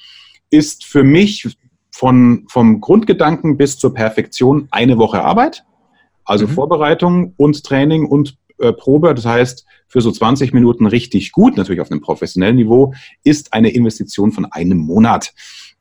ist 0.51 0.85
für 0.85 1.03
mich 1.03 1.57
von, 1.91 2.45
vom 2.49 2.83
Grundgedanken 2.83 3.57
bis 3.57 3.79
zur 3.79 3.95
Perfektion 3.95 4.69
eine 4.71 4.99
Woche 4.99 5.25
Arbeit. 5.25 5.65
Also 6.25 6.47
mhm. 6.47 6.51
Vorbereitung 6.51 7.33
und 7.39 7.65
Training 7.65 8.05
und 8.05 8.37
äh, 8.61 8.73
Probe. 8.73 9.15
Das 9.15 9.27
heißt, 9.27 9.65
für 9.89 10.01
so 10.01 10.11
20 10.11 10.53
Minuten 10.53 10.87
richtig 10.87 11.33
gut, 11.33 11.57
natürlich 11.57 11.81
auf 11.81 11.91
einem 11.91 12.01
professionellen 12.01 12.57
Niveau, 12.57 12.95
ist 13.25 13.53
eine 13.53 13.71
Investition 13.71 14.33
von 14.33 14.45
einem 14.47 14.79
Monat. 14.79 15.33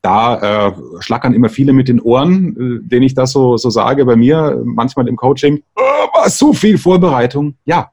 Da 0.02 0.68
äh, 0.68 0.72
schlackern 1.00 1.34
immer 1.34 1.50
viele 1.50 1.72
mit 1.72 1.88
den 1.88 2.00
Ohren, 2.00 2.80
äh, 2.82 2.88
denen 2.88 3.02
ich 3.02 3.14
das 3.14 3.32
so, 3.32 3.56
so 3.56 3.70
sage 3.70 4.04
bei 4.04 4.16
mir, 4.16 4.60
manchmal 4.64 5.08
im 5.08 5.16
Coaching. 5.16 5.62
Oh, 5.76 6.28
so 6.28 6.52
viel 6.52 6.78
Vorbereitung. 6.78 7.56
Ja, 7.64 7.90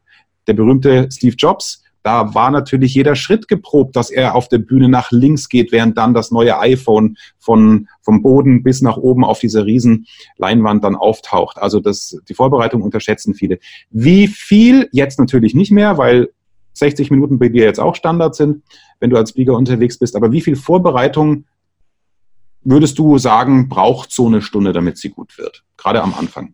der 0.47 0.53
berühmte 0.53 1.09
Steve 1.11 1.35
Jobs, 1.37 1.83
da 2.07 2.33
war 2.33 2.51
natürlich 2.51 2.95
jeder 2.95 3.17
Schritt 3.17 3.49
geprobt, 3.49 3.97
dass 3.97 4.09
er 4.09 4.33
auf 4.33 4.47
der 4.47 4.59
Bühne 4.59 4.87
nach 4.87 5.11
links 5.11 5.49
geht, 5.49 5.73
während 5.73 5.97
dann 5.97 6.13
das 6.13 6.31
neue 6.31 6.57
iPhone 6.57 7.17
von, 7.37 7.89
vom 7.99 8.21
Boden 8.21 8.63
bis 8.63 8.81
nach 8.81 8.95
oben 8.95 9.25
auf 9.25 9.39
dieser 9.39 9.65
riesen 9.65 10.07
Leinwand 10.37 10.85
dann 10.85 10.95
auftaucht. 10.95 11.57
Also 11.57 11.81
das, 11.81 12.17
die 12.29 12.33
Vorbereitung 12.33 12.81
unterschätzen 12.81 13.33
viele. 13.33 13.59
Wie 13.89 14.27
viel? 14.27 14.87
Jetzt 14.93 15.19
natürlich 15.19 15.53
nicht 15.53 15.73
mehr, 15.73 15.97
weil 15.97 16.29
60 16.75 17.11
Minuten 17.11 17.39
bei 17.39 17.49
dir 17.49 17.65
jetzt 17.65 17.81
auch 17.81 17.95
Standard 17.95 18.35
sind, 18.35 18.63
wenn 19.01 19.09
du 19.09 19.17
als 19.17 19.31
Speaker 19.31 19.57
unterwegs 19.57 19.99
bist. 19.99 20.15
Aber 20.15 20.31
wie 20.31 20.39
viel 20.39 20.55
Vorbereitung 20.55 21.43
würdest 22.61 22.97
du 22.99 23.17
sagen, 23.17 23.67
braucht 23.67 24.13
so 24.13 24.27
eine 24.27 24.41
Stunde, 24.41 24.71
damit 24.71 24.97
sie 24.97 25.09
gut 25.09 25.37
wird? 25.37 25.65
Gerade 25.75 26.01
am 26.01 26.13
Anfang. 26.13 26.53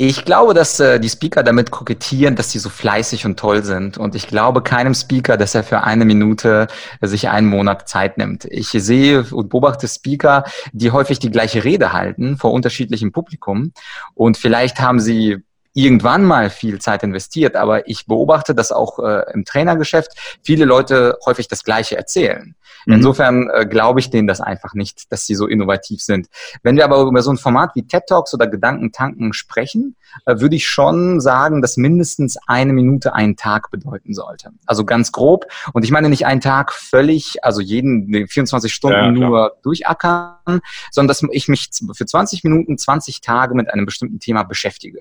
Ich 0.00 0.24
glaube, 0.24 0.54
dass 0.54 0.78
äh, 0.78 1.00
die 1.00 1.08
Speaker 1.08 1.42
damit 1.42 1.72
kokettieren, 1.72 2.36
dass 2.36 2.52
sie 2.52 2.60
so 2.60 2.68
fleißig 2.68 3.26
und 3.26 3.36
toll 3.36 3.64
sind. 3.64 3.98
Und 3.98 4.14
ich 4.14 4.28
glaube 4.28 4.62
keinem 4.62 4.94
Speaker, 4.94 5.36
dass 5.36 5.56
er 5.56 5.64
für 5.64 5.82
eine 5.82 6.04
Minute 6.04 6.68
äh, 7.00 7.08
sich 7.08 7.28
einen 7.28 7.48
Monat 7.48 7.88
Zeit 7.88 8.16
nimmt. 8.16 8.44
Ich 8.44 8.68
sehe 8.68 9.24
und 9.32 9.48
beobachte 9.48 9.88
Speaker, 9.88 10.44
die 10.72 10.92
häufig 10.92 11.18
die 11.18 11.32
gleiche 11.32 11.64
Rede 11.64 11.92
halten 11.92 12.36
vor 12.36 12.52
unterschiedlichem 12.52 13.10
Publikum. 13.10 13.72
Und 14.14 14.36
vielleicht 14.36 14.78
haben 14.78 15.00
sie 15.00 15.38
irgendwann 15.74 16.24
mal 16.24 16.48
viel 16.48 16.80
Zeit 16.80 17.02
investiert, 17.02 17.56
aber 17.56 17.88
ich 17.88 18.06
beobachte, 18.06 18.54
dass 18.54 18.70
auch 18.70 19.00
äh, 19.00 19.24
im 19.32 19.44
Trainergeschäft 19.44 20.12
viele 20.44 20.64
Leute 20.64 21.18
häufig 21.26 21.48
das 21.48 21.64
Gleiche 21.64 21.96
erzählen. 21.96 22.54
Mhm. 22.86 22.94
Insofern 22.94 23.50
äh, 23.50 23.66
glaube 23.66 24.00
ich 24.00 24.10
denen 24.10 24.28
das 24.28 24.40
einfach 24.40 24.74
nicht, 24.74 25.12
dass 25.12 25.26
sie 25.26 25.34
so 25.34 25.46
innovativ 25.46 26.02
sind. 26.02 26.28
Wenn 26.62 26.76
wir 26.76 26.84
aber 26.84 27.02
über 27.02 27.22
so 27.22 27.30
ein 27.30 27.36
Format 27.36 27.74
wie 27.74 27.86
TED 27.86 28.04
Talks 28.06 28.34
oder 28.34 28.46
Gedankentanken 28.46 29.32
sprechen, 29.32 29.96
äh, 30.26 30.40
würde 30.40 30.56
ich 30.56 30.68
schon 30.68 31.20
sagen, 31.20 31.62
dass 31.62 31.76
mindestens 31.76 32.38
eine 32.46 32.72
Minute 32.72 33.14
einen 33.14 33.36
Tag 33.36 33.70
bedeuten 33.70 34.14
sollte. 34.14 34.50
Also 34.66 34.84
ganz 34.84 35.12
grob. 35.12 35.46
Und 35.72 35.84
ich 35.84 35.90
meine 35.90 36.08
nicht 36.08 36.26
einen 36.26 36.40
Tag 36.40 36.72
völlig, 36.72 37.44
also 37.44 37.60
jeden 37.60 38.26
24 38.26 38.72
Stunden 38.72 39.16
ja, 39.16 39.28
nur 39.28 39.56
durchackern, 39.62 40.60
sondern 40.90 41.08
dass 41.08 41.22
ich 41.30 41.48
mich 41.48 41.70
für 41.94 42.06
20 42.06 42.44
Minuten, 42.44 42.78
20 42.78 43.20
Tage 43.20 43.54
mit 43.54 43.72
einem 43.72 43.86
bestimmten 43.86 44.18
Thema 44.18 44.42
beschäftige. 44.42 45.00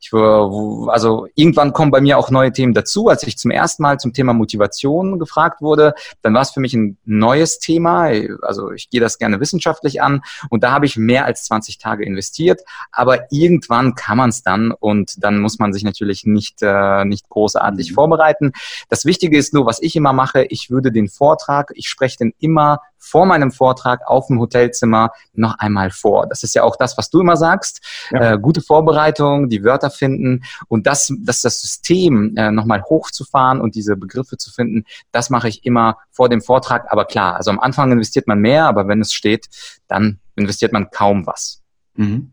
Ich, 0.00 0.12
also 0.12 1.26
irgendwann 1.34 1.72
kommen 1.72 1.90
bei 1.90 2.00
mir 2.00 2.18
auch 2.18 2.30
neue 2.30 2.52
Themen 2.52 2.74
dazu. 2.74 3.08
Als 3.08 3.22
ich 3.24 3.36
zum 3.36 3.50
ersten 3.50 3.82
Mal 3.82 3.98
zum 3.98 4.12
Thema 4.12 4.32
Motivation 4.32 5.18
gefragt 5.18 5.60
wurde, 5.60 5.94
dann 6.22 6.34
war 6.34 6.42
es 6.42 6.50
für 6.50 6.60
mich 6.60 6.74
ein 6.74 6.98
neues 7.04 7.58
Thema. 7.58 8.10
Also 8.42 8.72
ich 8.72 8.90
gehe 8.90 9.00
das 9.00 9.18
gerne 9.18 9.40
wissenschaftlich 9.40 10.02
an 10.02 10.22
und 10.50 10.62
da 10.62 10.72
habe 10.72 10.86
ich 10.86 10.96
mehr 10.96 11.24
als 11.24 11.44
20 11.44 11.78
Tage 11.78 12.04
investiert. 12.04 12.60
Aber 12.92 13.30
irgendwann 13.30 13.94
kann 13.94 14.16
man 14.16 14.30
es 14.30 14.42
dann 14.42 14.72
und 14.72 15.22
dann 15.22 15.40
muss 15.40 15.58
man 15.58 15.72
sich 15.72 15.84
natürlich 15.84 16.24
nicht, 16.26 16.62
äh, 16.62 17.04
nicht 17.04 17.28
großartig 17.28 17.90
mhm. 17.90 17.94
vorbereiten. 17.94 18.52
Das 18.88 19.04
Wichtige 19.04 19.38
ist 19.38 19.54
nur, 19.54 19.66
was 19.66 19.80
ich 19.82 19.96
immer 19.96 20.12
mache, 20.12 20.44
ich 20.44 20.70
würde 20.70 20.92
den 20.92 21.08
Vortrag, 21.08 21.72
ich 21.74 21.88
spreche 21.88 22.18
den 22.18 22.34
immer 22.38 22.80
vor 23.04 23.26
meinem 23.26 23.52
Vortrag 23.52 24.00
auf 24.06 24.28
dem 24.28 24.40
Hotelzimmer 24.40 25.12
noch 25.34 25.58
einmal 25.58 25.90
vor. 25.90 26.26
Das 26.26 26.42
ist 26.42 26.54
ja 26.54 26.62
auch 26.62 26.76
das, 26.76 26.96
was 26.96 27.10
du 27.10 27.20
immer 27.20 27.36
sagst. 27.36 27.80
Ja. 28.10 28.32
Äh, 28.32 28.38
gute 28.38 28.60
Vorbereitung, 28.60 29.48
die 29.48 29.62
Wörter 29.62 29.90
finden 29.90 30.42
und 30.68 30.86
das, 30.86 31.12
das, 31.20 31.42
das 31.42 31.60
System 31.60 32.34
äh, 32.36 32.50
nochmal 32.50 32.82
hochzufahren 32.82 33.60
und 33.60 33.74
diese 33.74 33.96
Begriffe 33.96 34.36
zu 34.36 34.50
finden, 34.50 34.84
das 35.12 35.30
mache 35.30 35.48
ich 35.48 35.64
immer 35.64 35.98
vor 36.10 36.28
dem 36.28 36.40
Vortrag. 36.40 36.90
Aber 36.90 37.04
klar, 37.04 37.36
also 37.36 37.50
am 37.50 37.60
Anfang 37.60 37.92
investiert 37.92 38.26
man 38.26 38.38
mehr, 38.38 38.64
aber 38.66 38.88
wenn 38.88 39.00
es 39.00 39.12
steht, 39.12 39.48
dann 39.86 40.18
investiert 40.36 40.72
man 40.72 40.90
kaum 40.90 41.26
was. 41.26 41.62
Mhm. 41.94 42.32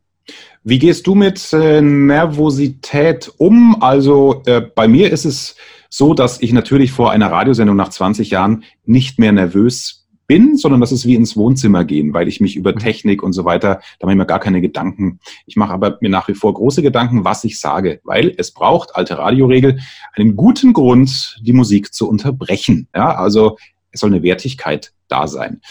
Wie 0.63 0.79
gehst 0.79 1.07
du 1.07 1.15
mit 1.15 1.51
äh, 1.53 1.81
Nervosität 1.81 3.31
um? 3.37 3.81
Also 3.81 4.43
äh, 4.45 4.61
bei 4.61 4.87
mir 4.87 5.11
ist 5.11 5.25
es 5.25 5.55
so, 5.89 6.13
dass 6.13 6.41
ich 6.41 6.53
natürlich 6.53 6.91
vor 6.91 7.11
einer 7.11 7.31
Radiosendung 7.31 7.75
nach 7.75 7.89
20 7.89 8.29
Jahren 8.29 8.63
nicht 8.85 9.19
mehr 9.19 9.31
nervös 9.31 10.00
bin, 10.27 10.57
sondern 10.57 10.81
das 10.81 10.91
ist 10.91 11.05
wie 11.05 11.15
ins 11.15 11.35
Wohnzimmer 11.35 11.83
gehen, 11.83 12.13
weil 12.13 12.27
ich 12.27 12.39
mich 12.39 12.55
über 12.55 12.71
mhm. 12.73 12.79
Technik 12.79 13.23
und 13.23 13.33
so 13.33 13.45
weiter, 13.45 13.81
da 13.99 14.07
mache 14.07 14.13
ich 14.13 14.17
mir 14.17 14.25
gar 14.25 14.39
keine 14.39 14.61
Gedanken. 14.61 15.19
Ich 15.45 15.55
mache 15.55 15.73
aber 15.73 15.97
mir 16.01 16.09
nach 16.09 16.27
wie 16.27 16.33
vor 16.33 16.53
große 16.53 16.81
Gedanken, 16.81 17.23
was 17.25 17.43
ich 17.43 17.59
sage, 17.59 17.99
weil 18.03 18.33
es 18.37 18.51
braucht, 18.51 18.95
alte 18.95 19.17
Radioregel, 19.17 19.79
einen 20.13 20.35
guten 20.35 20.73
Grund, 20.73 21.39
die 21.41 21.53
Musik 21.53 21.93
zu 21.93 22.07
unterbrechen. 22.07 22.87
Ja, 22.95 23.15
also 23.15 23.57
es 23.91 23.99
soll 23.99 24.11
eine 24.11 24.23
Wertigkeit 24.23 24.93
da 25.07 25.27
sein. 25.27 25.61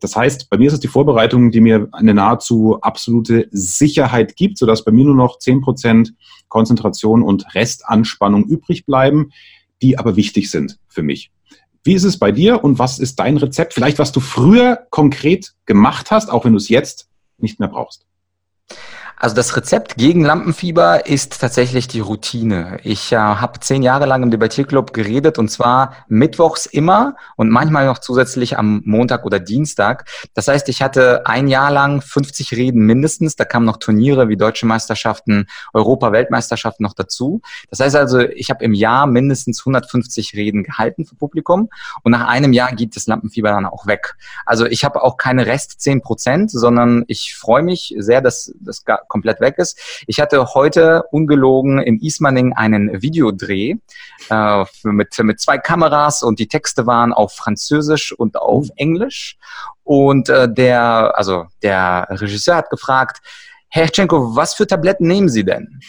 Das 0.00 0.14
heißt, 0.16 0.50
bei 0.50 0.58
mir 0.58 0.68
ist 0.68 0.74
es 0.74 0.80
die 0.80 0.88
Vorbereitung, 0.88 1.50
die 1.50 1.60
mir 1.60 1.88
eine 1.92 2.14
nahezu 2.14 2.78
absolute 2.80 3.48
Sicherheit 3.50 4.36
gibt, 4.36 4.58
sodass 4.58 4.84
bei 4.84 4.92
mir 4.92 5.04
nur 5.04 5.14
noch 5.14 5.38
zehn 5.38 5.60
Prozent 5.60 6.14
Konzentration 6.48 7.22
und 7.22 7.54
Restanspannung 7.54 8.44
übrig 8.44 8.86
bleiben, 8.86 9.32
die 9.82 9.98
aber 9.98 10.16
wichtig 10.16 10.50
sind 10.50 10.78
für 10.88 11.02
mich. 11.02 11.30
Wie 11.88 11.94
ist 11.94 12.04
es 12.04 12.18
bei 12.18 12.32
dir 12.32 12.62
und 12.62 12.78
was 12.78 12.98
ist 12.98 13.18
dein 13.18 13.38
Rezept? 13.38 13.72
Vielleicht, 13.72 13.98
was 13.98 14.12
du 14.12 14.20
früher 14.20 14.76
konkret 14.90 15.54
gemacht 15.64 16.10
hast, 16.10 16.28
auch 16.28 16.44
wenn 16.44 16.52
du 16.52 16.58
es 16.58 16.68
jetzt 16.68 17.08
nicht 17.38 17.60
mehr 17.60 17.68
brauchst. 17.70 18.04
Also 19.20 19.34
das 19.34 19.56
Rezept 19.56 19.96
gegen 19.96 20.24
Lampenfieber 20.24 21.06
ist 21.06 21.40
tatsächlich 21.40 21.88
die 21.88 21.98
Routine. 21.98 22.78
Ich 22.84 23.10
äh, 23.10 23.16
habe 23.16 23.58
zehn 23.58 23.82
Jahre 23.82 24.06
lang 24.06 24.22
im 24.22 24.30
Debattierclub 24.30 24.92
geredet 24.92 25.38
und 25.38 25.50
zwar 25.50 25.94
mittwochs 26.06 26.66
immer 26.66 27.16
und 27.34 27.50
manchmal 27.50 27.86
noch 27.86 27.98
zusätzlich 27.98 28.56
am 28.56 28.80
Montag 28.84 29.24
oder 29.26 29.40
Dienstag. 29.40 30.08
Das 30.34 30.46
heißt, 30.46 30.68
ich 30.68 30.82
hatte 30.82 31.26
ein 31.26 31.48
Jahr 31.48 31.72
lang 31.72 32.00
50 32.00 32.52
Reden 32.52 32.86
mindestens. 32.86 33.34
Da 33.34 33.44
kamen 33.44 33.66
noch 33.66 33.78
Turniere 33.78 34.28
wie 34.28 34.36
Deutsche 34.36 34.66
Meisterschaften, 34.66 35.46
Europa-Weltmeisterschaften 35.72 36.84
noch 36.84 36.94
dazu. 36.94 37.42
Das 37.70 37.80
heißt 37.80 37.96
also, 37.96 38.20
ich 38.20 38.50
habe 38.50 38.64
im 38.64 38.72
Jahr 38.72 39.08
mindestens 39.08 39.60
150 39.62 40.34
Reden 40.34 40.62
gehalten 40.62 41.04
für 41.04 41.16
Publikum 41.16 41.70
und 42.04 42.12
nach 42.12 42.28
einem 42.28 42.52
Jahr 42.52 42.72
geht 42.72 42.94
das 42.94 43.08
Lampenfieber 43.08 43.50
dann 43.50 43.66
auch 43.66 43.88
weg. 43.88 44.16
Also 44.46 44.64
ich 44.64 44.84
habe 44.84 45.02
auch 45.02 45.16
keine 45.16 45.46
Rest 45.46 45.80
10 45.80 46.02
Prozent, 46.02 46.52
sondern 46.52 47.04
ich 47.08 47.34
freue 47.34 47.64
mich 47.64 47.96
sehr, 47.98 48.20
dass 48.20 48.54
das 48.60 48.84
komplett 49.08 49.40
weg 49.40 49.54
ist. 49.58 49.78
Ich 50.06 50.20
hatte 50.20 50.54
heute 50.54 51.04
ungelogen 51.10 51.78
in 51.80 51.98
Ismaning 52.00 52.52
einen 52.52 53.02
Videodreh 53.02 53.74
äh, 54.30 54.64
mit, 54.84 55.18
mit 55.18 55.40
zwei 55.40 55.58
Kameras 55.58 56.22
und 56.22 56.38
die 56.38 56.48
Texte 56.48 56.86
waren 56.86 57.12
auf 57.12 57.34
Französisch 57.34 58.12
und 58.12 58.36
auf 58.36 58.66
mhm. 58.66 58.72
Englisch. 58.76 59.36
Und 59.84 60.28
äh, 60.28 60.52
der, 60.52 61.16
also 61.16 61.46
der 61.62 62.06
Regisseur 62.10 62.56
hat 62.56 62.70
gefragt, 62.70 63.20
Herr 63.68 63.88
Tschenko, 63.88 64.34
was 64.34 64.54
für 64.54 64.66
Tabletten 64.66 65.06
nehmen 65.06 65.28
Sie 65.28 65.44
denn? 65.44 65.80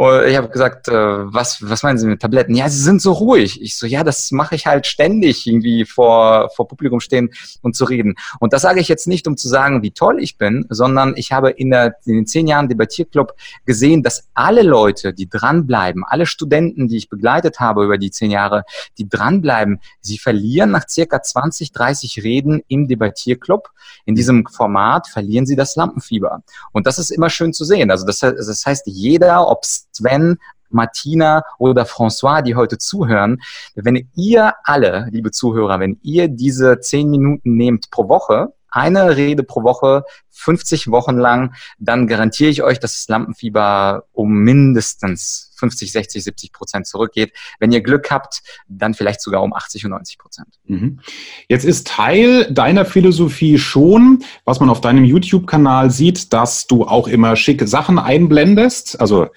Und 0.00 0.24
ich 0.28 0.34
habe 0.34 0.48
gesagt, 0.48 0.88
äh, 0.88 0.94
was, 0.94 1.58
was 1.60 1.82
meinen 1.82 1.98
Sie 1.98 2.06
mit 2.06 2.22
Tabletten? 2.22 2.54
Ja, 2.54 2.70
sie 2.70 2.80
sind 2.80 3.02
so 3.02 3.12
ruhig. 3.12 3.60
Ich 3.60 3.76
so, 3.76 3.86
ja, 3.86 4.02
das 4.02 4.30
mache 4.30 4.54
ich 4.54 4.66
halt 4.66 4.86
ständig, 4.86 5.46
irgendwie 5.46 5.84
vor, 5.84 6.48
vor 6.56 6.66
Publikum 6.66 7.00
stehen 7.00 7.28
und 7.60 7.76
zu 7.76 7.84
reden. 7.84 8.14
Und 8.38 8.54
das 8.54 8.62
sage 8.62 8.80
ich 8.80 8.88
jetzt 8.88 9.06
nicht, 9.06 9.28
um 9.28 9.36
zu 9.36 9.46
sagen, 9.46 9.82
wie 9.82 9.90
toll 9.90 10.22
ich 10.22 10.38
bin, 10.38 10.64
sondern 10.70 11.12
ich 11.18 11.32
habe 11.32 11.50
in, 11.50 11.68
der, 11.68 11.96
in 12.06 12.14
den 12.14 12.26
zehn 12.26 12.46
Jahren 12.46 12.70
Debattierclub 12.70 13.34
gesehen, 13.66 14.02
dass 14.02 14.26
alle 14.32 14.62
Leute, 14.62 15.12
die 15.12 15.28
dranbleiben, 15.28 16.02
alle 16.06 16.24
Studenten, 16.24 16.88
die 16.88 16.96
ich 16.96 17.10
begleitet 17.10 17.60
habe 17.60 17.84
über 17.84 17.98
die 17.98 18.10
zehn 18.10 18.30
Jahre, 18.30 18.64
die 18.96 19.06
dranbleiben, 19.06 19.80
sie 20.00 20.16
verlieren 20.16 20.70
nach 20.70 20.88
circa 20.88 21.22
20, 21.22 21.72
30 21.72 22.24
Reden 22.24 22.62
im 22.68 22.88
Debattierclub. 22.88 23.68
In 24.06 24.14
diesem 24.14 24.46
Format 24.46 25.08
verlieren 25.08 25.44
sie 25.44 25.56
das 25.56 25.76
Lampenfieber. 25.76 26.42
Und 26.72 26.86
das 26.86 26.98
ist 26.98 27.10
immer 27.10 27.28
schön 27.28 27.52
zu 27.52 27.66
sehen. 27.66 27.90
Also 27.90 28.06
das, 28.06 28.20
das 28.20 28.64
heißt, 28.64 28.84
jeder, 28.86 29.46
ob 29.46 29.62
Sven, 29.92 30.38
Martina 30.70 31.42
oder 31.58 31.84
François, 31.84 32.42
die 32.42 32.54
heute 32.54 32.78
zuhören, 32.78 33.42
wenn 33.74 34.08
ihr 34.14 34.54
alle, 34.64 35.08
liebe 35.10 35.30
Zuhörer, 35.30 35.80
wenn 35.80 35.98
ihr 36.02 36.28
diese 36.28 36.80
zehn 36.80 37.10
Minuten 37.10 37.56
nehmt 37.56 37.90
pro 37.90 38.08
Woche, 38.08 38.54
eine 38.70 39.16
Rede 39.16 39.42
pro 39.42 39.64
Woche, 39.64 40.04
50 40.30 40.90
Wochen 40.90 41.16
lang, 41.16 41.54
dann 41.78 42.06
garantiere 42.06 42.50
ich 42.50 42.62
euch, 42.62 42.78
dass 42.78 42.94
das 42.94 43.08
Lampenfieber 43.08 44.04
um 44.12 44.32
mindestens 44.38 45.52
50, 45.56 45.92
60, 45.92 46.24
70 46.24 46.52
Prozent 46.52 46.86
zurückgeht. 46.86 47.32
Wenn 47.58 47.72
ihr 47.72 47.82
Glück 47.82 48.10
habt, 48.10 48.40
dann 48.68 48.94
vielleicht 48.94 49.20
sogar 49.20 49.42
um 49.42 49.52
80 49.52 49.84
und 49.84 49.90
90 49.90 50.18
Prozent. 50.18 50.48
Mhm. 50.64 51.00
Jetzt 51.48 51.64
ist 51.64 51.86
Teil 51.88 52.50
deiner 52.50 52.86
Philosophie 52.86 53.58
schon, 53.58 54.24
was 54.44 54.60
man 54.60 54.70
auf 54.70 54.80
deinem 54.80 55.04
YouTube-Kanal 55.04 55.90
sieht, 55.90 56.32
dass 56.32 56.66
du 56.66 56.84
auch 56.84 57.08
immer 57.08 57.36
schicke 57.36 57.66
Sachen 57.66 57.98
einblendest. 57.98 59.00
Also 59.00 59.28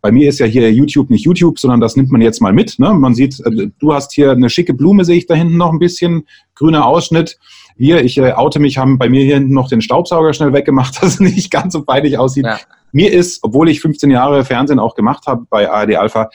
bei 0.00 0.12
mir 0.12 0.28
ist 0.28 0.38
ja 0.38 0.46
hier 0.46 0.72
YouTube 0.72 1.10
nicht 1.10 1.24
YouTube, 1.24 1.58
sondern 1.58 1.80
das 1.80 1.96
nimmt 1.96 2.10
man 2.12 2.20
jetzt 2.20 2.40
mal 2.40 2.52
mit. 2.52 2.78
Ne? 2.78 2.92
Man 2.94 3.14
sieht, 3.14 3.40
äh, 3.40 3.68
du 3.78 3.94
hast 3.94 4.12
hier 4.12 4.30
eine 4.30 4.50
schicke 4.50 4.74
Blume, 4.74 5.04
sehe 5.04 5.16
ich 5.16 5.26
da 5.26 5.34
hinten 5.34 5.56
noch 5.56 5.72
ein 5.72 5.78
bisschen, 5.78 6.26
grüner 6.54 6.86
Ausschnitt. 6.86 7.38
Wir, 7.76 8.04
ich 8.04 8.18
äh, 8.18 8.32
oute 8.32 8.58
mich, 8.58 8.78
haben 8.78 8.98
bei 8.98 9.08
mir 9.08 9.24
hier 9.24 9.34
hinten 9.34 9.54
noch 9.54 9.68
den 9.68 9.80
Staubsauger 9.82 10.32
schnell 10.32 10.52
weggemacht, 10.52 10.96
dass 11.02 11.14
es 11.14 11.20
nicht 11.20 11.50
ganz 11.50 11.72
so 11.72 11.82
feinig 11.82 12.18
aussieht. 12.18 12.46
Ja. 12.46 12.58
Mir 12.92 13.12
ist, 13.12 13.40
obwohl 13.42 13.68
ich 13.68 13.80
15 13.80 14.10
Jahre 14.10 14.44
Fernsehen 14.44 14.78
auch 14.78 14.94
gemacht 14.94 15.26
habe 15.26 15.46
bei 15.50 15.70
ARD 15.70 15.96
Alpha, 15.96 16.30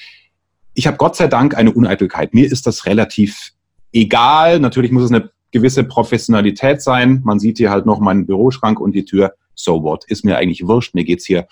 ich 0.73 0.87
habe 0.87 0.97
Gott 0.97 1.15
sei 1.15 1.27
Dank 1.27 1.55
eine 1.55 1.71
Uneitelkeit. 1.71 2.33
Mir 2.33 2.49
ist 2.49 2.67
das 2.67 2.85
relativ 2.85 3.51
egal. 3.91 4.59
Natürlich 4.59 4.91
muss 4.91 5.03
es 5.03 5.11
eine 5.11 5.29
gewisse 5.51 5.83
Professionalität 5.83 6.81
sein. 6.81 7.21
Man 7.25 7.39
sieht 7.39 7.57
hier 7.57 7.71
halt 7.71 7.85
noch 7.85 7.99
meinen 7.99 8.25
Büroschrank 8.25 8.79
und 8.79 8.93
die 8.93 9.05
Tür. 9.05 9.33
So 9.53 9.83
what? 9.83 10.05
Ist 10.05 10.23
mir 10.23 10.37
eigentlich 10.37 10.65
wurscht. 10.65 10.95
Mir 10.95 11.03
geht's 11.03 11.25
hier 11.25 11.47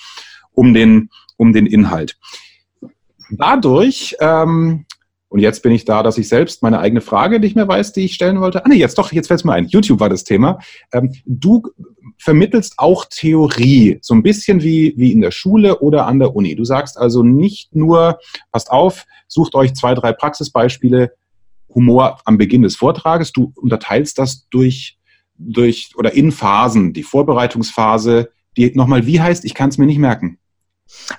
um 0.53 0.74
den 0.74 1.09
um 1.39 1.53
den 1.53 1.65
Inhalt. 1.65 2.17
Dadurch, 3.31 4.15
ähm, 4.19 4.86
und 5.29 5.39
jetzt 5.39 5.63
bin 5.63 5.72
ich 5.72 5.86
da, 5.86 6.03
dass 6.03 6.17
ich 6.17 6.27
selbst 6.27 6.63
meine 6.63 6.79
eigene 6.79 7.01
Frage 7.01 7.39
nicht 7.39 7.55
mehr 7.55 7.67
weiß, 7.67 7.93
die 7.93 8.05
ich 8.05 8.15
stellen 8.15 8.41
wollte. 8.41 8.65
Ah 8.65 8.67
nee, 8.67 8.75
jetzt 8.75 8.98
doch, 8.98 9.12
jetzt 9.12 9.27
fällt 9.27 9.39
es 9.39 9.43
mir 9.43 9.53
ein. 9.53 9.67
YouTube 9.67 10.00
war 10.00 10.10
das 10.10 10.24
Thema. 10.24 10.60
Ähm, 10.91 11.13
du 11.25 11.63
vermittelst 12.17 12.74
auch 12.77 13.05
Theorie, 13.05 14.00
so 14.01 14.13
ein 14.13 14.24
bisschen 14.24 14.62
wie, 14.63 14.93
wie 14.98 15.12
in 15.12 15.22
der 15.22 15.31
Schule 15.31 15.79
oder 15.79 16.08
an 16.08 16.19
der 16.19 16.36
Uni. 16.36 16.55
Du 16.55 16.65
sagst 16.65 16.98
also 16.98 17.24
nicht 17.24 17.74
nur, 17.75 18.19
passt 18.51 18.72
auf, 18.72 19.05
sucht 19.27 19.55
euch 19.55 19.74
zwei, 19.75 19.93
drei 19.93 20.12
Praxisbeispiele, 20.12 21.13
Humor 21.74 22.19
am 22.25 22.39
Beginn 22.39 22.63
des 22.63 22.75
Vortrages. 22.75 23.31
Du 23.31 23.53
unterteilst 23.55 24.17
das 24.17 24.50
durch, 24.50 24.98
durch 25.38 25.91
oder 25.96 26.13
in 26.13 26.31
Phasen. 26.31 26.91
Die 26.93 27.03
Vorbereitungsphase, 27.03 28.31
die 28.58 28.72
nochmal 28.74 29.05
wie 29.05 29.22
heißt, 29.22 29.46
ich 29.46 29.53
kann 29.53 29.69
es 29.69 29.77
mir 29.77 29.86
nicht 29.86 30.00
merken. 30.00 30.39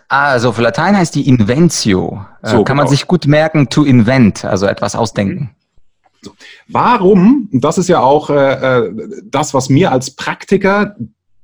Also 0.09 0.53
für 0.53 0.63
Latein 0.63 0.97
heißt 0.97 1.15
die 1.15 1.29
Inventio. 1.29 2.25
Äh, 2.43 2.51
so, 2.51 2.65
Kann 2.65 2.77
man 2.77 2.87
genau. 2.87 2.97
sich 2.97 3.07
gut 3.07 3.27
merken, 3.27 3.69
to 3.69 3.85
invent, 3.85 4.45
also 4.45 4.67
etwas 4.67 4.97
ausdenken. 4.97 5.55
So. 6.23 6.33
Warum, 6.69 7.49
das 7.53 7.79
ist 7.79 7.89
ja 7.89 8.01
auch 8.01 8.31
äh, 8.31 8.35
äh, 8.85 8.93
das, 9.25 9.55
was 9.55 9.69
mir 9.69 9.93
als 9.93 10.11
Praktiker, 10.11 10.97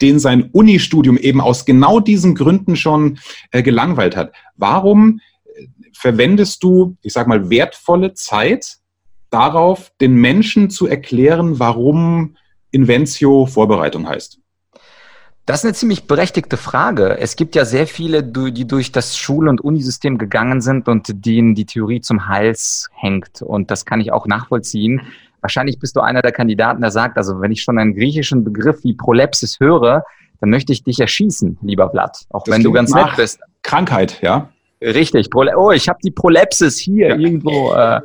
den 0.02 0.18
sein 0.18 0.50
Unistudium 0.52 1.16
eben 1.16 1.40
aus 1.40 1.64
genau 1.64 2.00
diesen 2.00 2.35
Gründen 2.35 2.76
schon 2.76 3.18
äh, 3.50 3.62
gelangweilt 3.62 4.16
hat, 4.16 4.33
warum 4.56 5.21
äh, 5.45 5.66
verwendest 5.95 6.62
du, 6.62 6.97
ich 7.00 7.14
sag 7.14 7.26
mal, 7.26 7.49
wertvolle 7.49 8.12
Zeit 8.12 8.76
darauf, 9.30 9.92
den 10.00 10.14
Menschen 10.14 10.68
zu 10.68 10.87
erklären, 10.87 11.59
warum 11.59 12.37
Inventio 12.71 13.47
Vorbereitung 13.47 14.06
heißt? 14.06 14.38
Das 15.47 15.61
ist 15.61 15.65
eine 15.65 15.75
ziemlich 15.75 16.09
berechtigte 16.09 16.57
Frage. 16.57 17.19
Es 17.19 17.37
gibt 17.37 17.55
ja 17.55 17.65
sehr 17.65 17.87
viele, 17.87 18.25
die 18.25 18.67
durch 18.67 18.91
das 18.91 19.17
Schul- 19.17 19.49
und 19.49 19.61
Unisystem 19.61 20.19
gegangen 20.19 20.61
sind 20.61 20.88
und 20.88 21.25
denen 21.25 21.55
die 21.55 21.67
Theorie 21.67 22.00
zum 22.00 22.26
Hals 22.26 22.88
hängt. 22.93 23.43
Und 23.43 23.71
das 23.71 23.85
kann 23.85 24.00
ich 24.00 24.11
auch 24.11 24.26
nachvollziehen. 24.26 25.03
Wahrscheinlich 25.41 25.79
bist 25.79 25.95
du 25.95 26.00
einer 26.00 26.21
der 26.21 26.33
Kandidaten, 26.33 26.81
der 26.81 26.91
sagt, 26.91 27.17
also 27.17 27.41
wenn 27.41 27.53
ich 27.53 27.62
schon 27.62 27.79
einen 27.79 27.95
griechischen 27.95 28.43
Begriff 28.43 28.83
wie 28.83 28.95
Prolepsis 28.95 29.61
höre, 29.61 30.05
dann 30.41 30.50
möchte 30.50 30.73
ich 30.73 30.83
dich 30.83 30.99
erschießen, 30.99 31.59
lieber 31.62 31.87
Blatt. 31.88 32.26
Auch 32.31 32.43
das 32.43 32.53
wenn 32.53 32.65
du 32.65 32.73
ganz 32.73 32.93
nett 32.93 33.15
bist. 33.17 33.38
Krankheit, 33.62 34.21
ja. 34.23 34.49
Richtig. 34.83 35.28
Oh, 35.35 35.71
ich 35.71 35.88
habe 35.88 35.99
die 36.04 36.11
Prolepsis 36.11 36.78
hier 36.78 37.09
ja. 37.09 37.16
irgendwo. 37.16 37.73
Äh, 37.73 38.02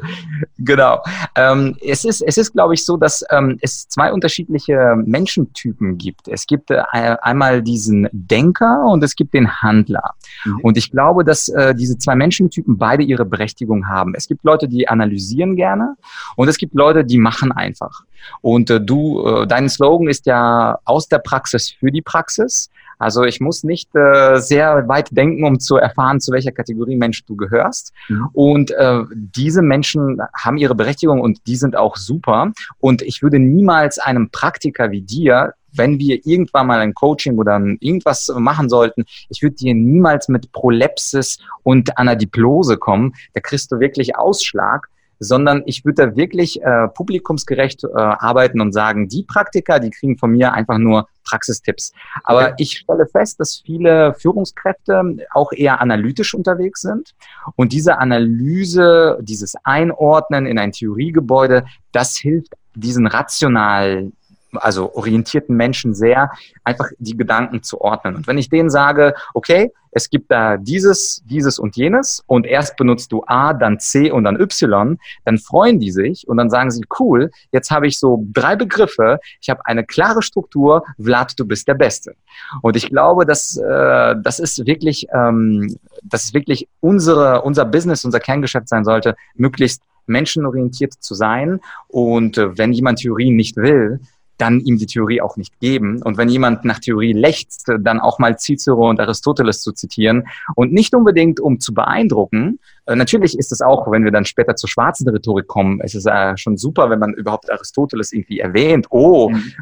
genau. 0.58 1.04
Ähm, 1.36 1.75
es 1.86 2.06
ist, 2.06 2.22
es 2.22 2.38
ist, 2.38 2.54
glaube 2.54 2.75
ich, 2.75 2.86
so, 2.86 2.96
dass 2.96 3.25
ähm, 3.30 3.58
es 3.62 3.90
zwei 3.90 4.13
unterschiedliche 4.13 4.96
Menschentypen 4.96 5.98
gibt. 5.98 6.30
Es 6.30 6.48
gibt 6.48 6.72
äh, 6.72 6.82
einmal 6.94 7.62
diesen 7.62 8.08
Denker 8.13 8.86
und 8.86 9.04
es 9.04 9.16
gibt 9.18 9.34
den 9.34 9.62
Handler. 9.62 10.12
Mhm. 10.46 10.60
Und 10.62 10.78
ich 10.78 10.92
glaube, 10.92 11.25
dass 11.25 11.50
äh, 11.50 11.75
diese 11.75 11.98
zwei 11.98 12.16
Menschentypen 12.16 12.78
beide 12.78 13.04
ihre 13.04 13.25
Berechtigung 13.25 13.90
haben. 13.90 14.16
Es 14.16 14.28
gibt 14.30 14.46
Leute, 14.46 14.70
die 14.70 14.88
analysieren 14.88 15.58
gerne 15.58 15.98
und 16.38 16.48
es 16.48 16.58
gibt 16.58 16.74
Leute, 16.74 17.04
die 17.04 17.18
machen 17.18 17.51
einfach. 17.51 18.04
Und 18.40 18.70
äh, 18.70 18.79
du, 18.79 19.25
äh, 19.25 19.48
dein 19.48 19.68
Slogan 19.68 20.07
ist 20.07 20.25
ja 20.25 20.79
aus 20.86 21.07
der 21.10 21.20
Praxis 21.20 21.72
für 21.72 21.92
die 21.92 22.01
Praxis. 22.01 22.70
Also 23.01 23.24
ich 23.24 23.40
muss 23.40 23.64
nicht 23.64 23.90
äh, 23.96 24.37
sehr 24.37 24.87
weit 24.87 25.09
denken, 25.11 25.44
um 25.44 25.59
zu 25.59 25.77
erfahren, 25.77 26.20
zu 26.20 26.31
welcher 26.31 26.51
Kategorie 26.51 26.96
Mensch 26.96 27.25
du 27.25 27.35
gehörst. 27.35 27.94
Mhm. 28.09 28.29
Und 28.33 28.72
äh, 28.72 29.01
diese 29.11 29.64
Menschen 29.64 30.20
haben 30.37 30.57
ihre 30.57 30.75
Berechtigung 30.75 31.20
und 31.20 31.40
die 31.48 31.55
sind 31.55 31.75
auch 31.75 31.96
super. 31.96 32.51
Und 32.79 33.01
ich 33.01 33.24
würde 33.24 33.40
niemals 33.40 33.98
einem 33.98 34.29
Praktiker 34.29 34.92
wie 34.92 35.01
dir 35.01 35.55
wenn 35.74 36.00
wir 36.00 36.25
irgendwann 36.25 36.68
mal 36.68 36.79
ein 36.79 36.94
Coaching 36.94 37.37
oder 37.37 37.55
irgendwas 37.79 38.29
machen 38.37 38.68
sollten, 38.68 39.05
ich 39.29 39.42
würde 39.42 39.55
dir 39.55 39.74
niemals 39.74 40.27
mit 40.27 40.51
Prolepsis 40.51 41.37
und 41.64 41.98
Anadiplose 41.98 42.75
kommen. 42.75 43.14
Da 43.33 43.40
kriegst 43.40 43.72
du 43.72 43.79
wirklich 43.79 44.18
Ausschlag, 44.18 44.90
sondern 45.24 45.62
ich 45.68 45.86
würde 45.86 46.07
da 46.07 46.16
wirklich 46.16 46.62
äh, 46.64 46.88
publikumsgerecht 46.88 47.84
äh, 47.84 47.88
arbeiten 47.94 48.60
und 48.60 48.72
sagen, 48.72 49.07
die 49.07 49.24
Praktiker, 49.24 49.79
die 49.79 49.92
kriegen 49.92 50.18
von 50.18 50.31
mir 50.31 50.53
einfach 50.53 50.79
nur 50.79 51.07
Praxistipps. 51.24 51.94
Aber 52.24 52.48
okay. 52.48 52.53
ich 52.57 52.79
stelle 52.79 53.05
fest, 53.05 53.40
dass 53.40 53.62
viele 53.64 54.16
Führungskräfte 54.16 55.18
auch 55.31 55.51
eher 55.51 55.79
analytisch 55.79 56.34
unterwegs 56.34 56.81
sind 56.81 57.14
und 57.55 57.72
diese 57.72 58.00
Analyse, 58.00 59.20
dieses 59.22 59.55
Einordnen 59.64 60.48
in 60.48 60.57
ein 60.57 60.72
Theoriegebäude, 60.72 61.66
das 61.92 62.18
hilft 62.18 62.53
diesen 62.74 63.05
rational 63.05 64.12
also 64.53 64.94
orientierten 64.96 65.55
Menschen 65.55 65.94
sehr, 65.94 66.31
einfach 66.64 66.90
die 67.00 67.18
Gedanken 67.18 67.64
zu 67.64 67.81
ordnen. 67.81 68.16
Und 68.16 68.27
wenn 68.27 68.37
ich 68.37 68.50
denen 68.50 68.70
sage, 68.70 69.14
okay, 69.33 69.72
es 69.92 70.09
gibt 70.09 70.31
da 70.31 70.57
dieses, 70.57 71.22
dieses 71.25 71.59
und 71.59 71.75
jenes 71.75 72.24
und 72.25 72.46
erst 72.46 72.77
benutzt 72.77 73.11
du 73.11 73.24
A, 73.27 73.53
dann 73.53 73.79
C 73.79 74.09
und 74.09 74.24
dann 74.24 74.40
Y, 74.40 74.98
dann 75.25 75.37
freuen 75.37 75.79
die 75.79 75.92
sich 75.92 76.27
und 76.27 76.37
dann 76.37 76.50
sagen 76.50 76.72
sie, 76.72 76.81
cool, 77.00 77.29
jetzt 77.51 77.72
habe 77.72 77.87
ich 77.87 78.00
so 78.00 78.25
drei 78.31 78.55
Begriffe, 78.55 79.20
ich 79.42 79.50
habe 79.50 79.66
eine 79.66 79.85
klare 79.85 80.22
Struktur, 80.22 80.85
Vlad, 80.98 81.33
du 81.37 81.46
bist 81.46 81.68
der 81.68 81.74
Beste. 81.74 82.16
Und 82.61 82.77
ich 82.77 82.90
glaube, 82.90 83.25
dass 83.25 83.57
äh, 83.57 84.16
das 84.22 84.40
ist 84.40 84.66
wirklich, 84.66 85.07
ähm, 85.14 85.75
das 86.03 86.25
ist 86.25 86.33
wirklich 86.33 86.70
unsere, 86.79 87.42
unser 87.42 87.66
Business, 87.66 88.05
unser 88.05 88.22
Kerngeschäft 88.22 88.70
sein 88.70 88.85
sollte, 88.85 89.16
möglichst 89.35 89.83
menschenorientiert 90.07 90.94
zu 90.94 91.16
sein. 91.16 91.59
Und 91.87 92.37
äh, 92.37 92.57
wenn 92.57 92.72
jemand 92.72 93.00
Theorien 93.00 93.35
nicht 93.35 93.57
will, 93.57 94.00
dann 94.42 94.60
ihm 94.60 94.77
die 94.77 94.88
Theorie 94.88 95.22
auch 95.22 95.38
nicht 95.38 95.60
geben. 95.60 96.01
Und 96.01 96.18
wenn 96.18 96.27
jemand 96.27 96.66
nach 96.66 96.80
Theorie 96.80 97.14
lechzt, 97.14 97.72
dann 97.80 98.00
auch 98.00 98.18
mal 98.18 98.38
Cicero 98.38 98.90
und 98.90 99.00
Aristoteles 99.00 99.62
zu 99.62 99.72
zitieren 99.72 100.27
und 100.56 100.74
nicht 100.74 100.96
unbedingt, 100.96 101.40
um 101.40 101.60
zu 101.60 101.74
beeindrucken. 101.74 102.60
Äh, 102.88 102.96
natürlich 102.96 103.38
ist 103.38 103.51
es 103.51 103.62
auch, 103.62 103.92
wenn 103.92 104.04
wir 104.04 104.12
dann 104.12 104.25
später 104.25 104.56
zur 104.56 104.70
schwarzen 104.70 105.08
Rhetorik 105.08 105.48
kommen, 105.48 105.80
es 105.82 105.94
ist 105.94 106.08
äh, 106.08 106.36
schon 106.38 106.58
super, 106.58 106.90
wenn 106.90 107.00
man 107.00 107.14
überhaupt 107.14 107.51
Aristoteles 107.51 108.12
irgendwie 108.12 108.40
erwähnt, 108.40 108.88
oh, 108.90 109.30
mhm. 109.30 109.54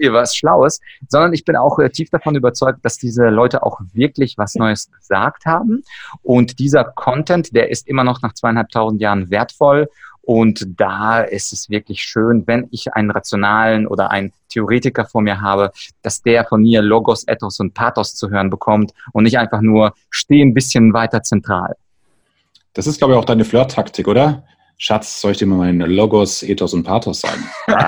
äh, 0.00 0.12
was 0.12 0.36
Schlaues, 0.36 0.80
sondern 1.08 1.32
ich 1.32 1.44
bin 1.44 1.56
auch 1.56 1.78
äh, 1.78 1.88
tief 1.88 2.10
davon 2.10 2.36
überzeugt, 2.36 2.84
dass 2.84 2.98
diese 2.98 3.28
Leute 3.28 3.62
auch 3.62 3.80
wirklich 3.94 4.36
was 4.36 4.54
Neues 4.54 4.90
gesagt 4.90 5.46
haben. 5.46 5.82
Und 6.22 6.58
dieser 6.58 6.84
Content, 6.84 7.54
der 7.56 7.70
ist 7.70 7.88
immer 7.88 8.04
noch 8.04 8.20
nach 8.20 8.34
zweieinhalbtausend 8.34 9.00
Jahren 9.00 9.30
wertvoll 9.30 9.88
und 10.26 10.66
da 10.80 11.20
ist 11.20 11.52
es 11.52 11.70
wirklich 11.70 12.02
schön, 12.02 12.42
wenn 12.48 12.66
ich 12.72 12.92
einen 12.92 13.12
rationalen 13.12 13.86
oder 13.86 14.10
einen 14.10 14.32
Theoretiker 14.48 15.04
vor 15.04 15.22
mir 15.22 15.40
habe, 15.40 15.70
dass 16.02 16.20
der 16.20 16.44
von 16.44 16.62
mir 16.62 16.82
Logos, 16.82 17.28
Ethos 17.28 17.60
und 17.60 17.74
Pathos 17.74 18.16
zu 18.16 18.28
hören 18.28 18.50
bekommt 18.50 18.92
und 19.12 19.22
nicht 19.22 19.38
einfach 19.38 19.60
nur 19.60 19.94
steh 20.10 20.42
ein 20.42 20.52
bisschen 20.52 20.92
weiter 20.92 21.22
zentral. 21.22 21.76
Das 22.72 22.88
ist, 22.88 22.98
glaube 22.98 23.14
ich, 23.14 23.20
auch 23.20 23.24
deine 23.24 23.44
Flirt-Taktik, 23.44 24.08
oder? 24.08 24.42
Schatz, 24.78 25.22
soll 25.22 25.30
ich 25.32 25.38
dir 25.38 25.46
mal 25.46 25.56
meinen 25.56 25.90
Logos, 25.90 26.42
Ethos 26.42 26.74
und 26.74 26.82
Pathos 26.82 27.22
sagen? 27.22 27.42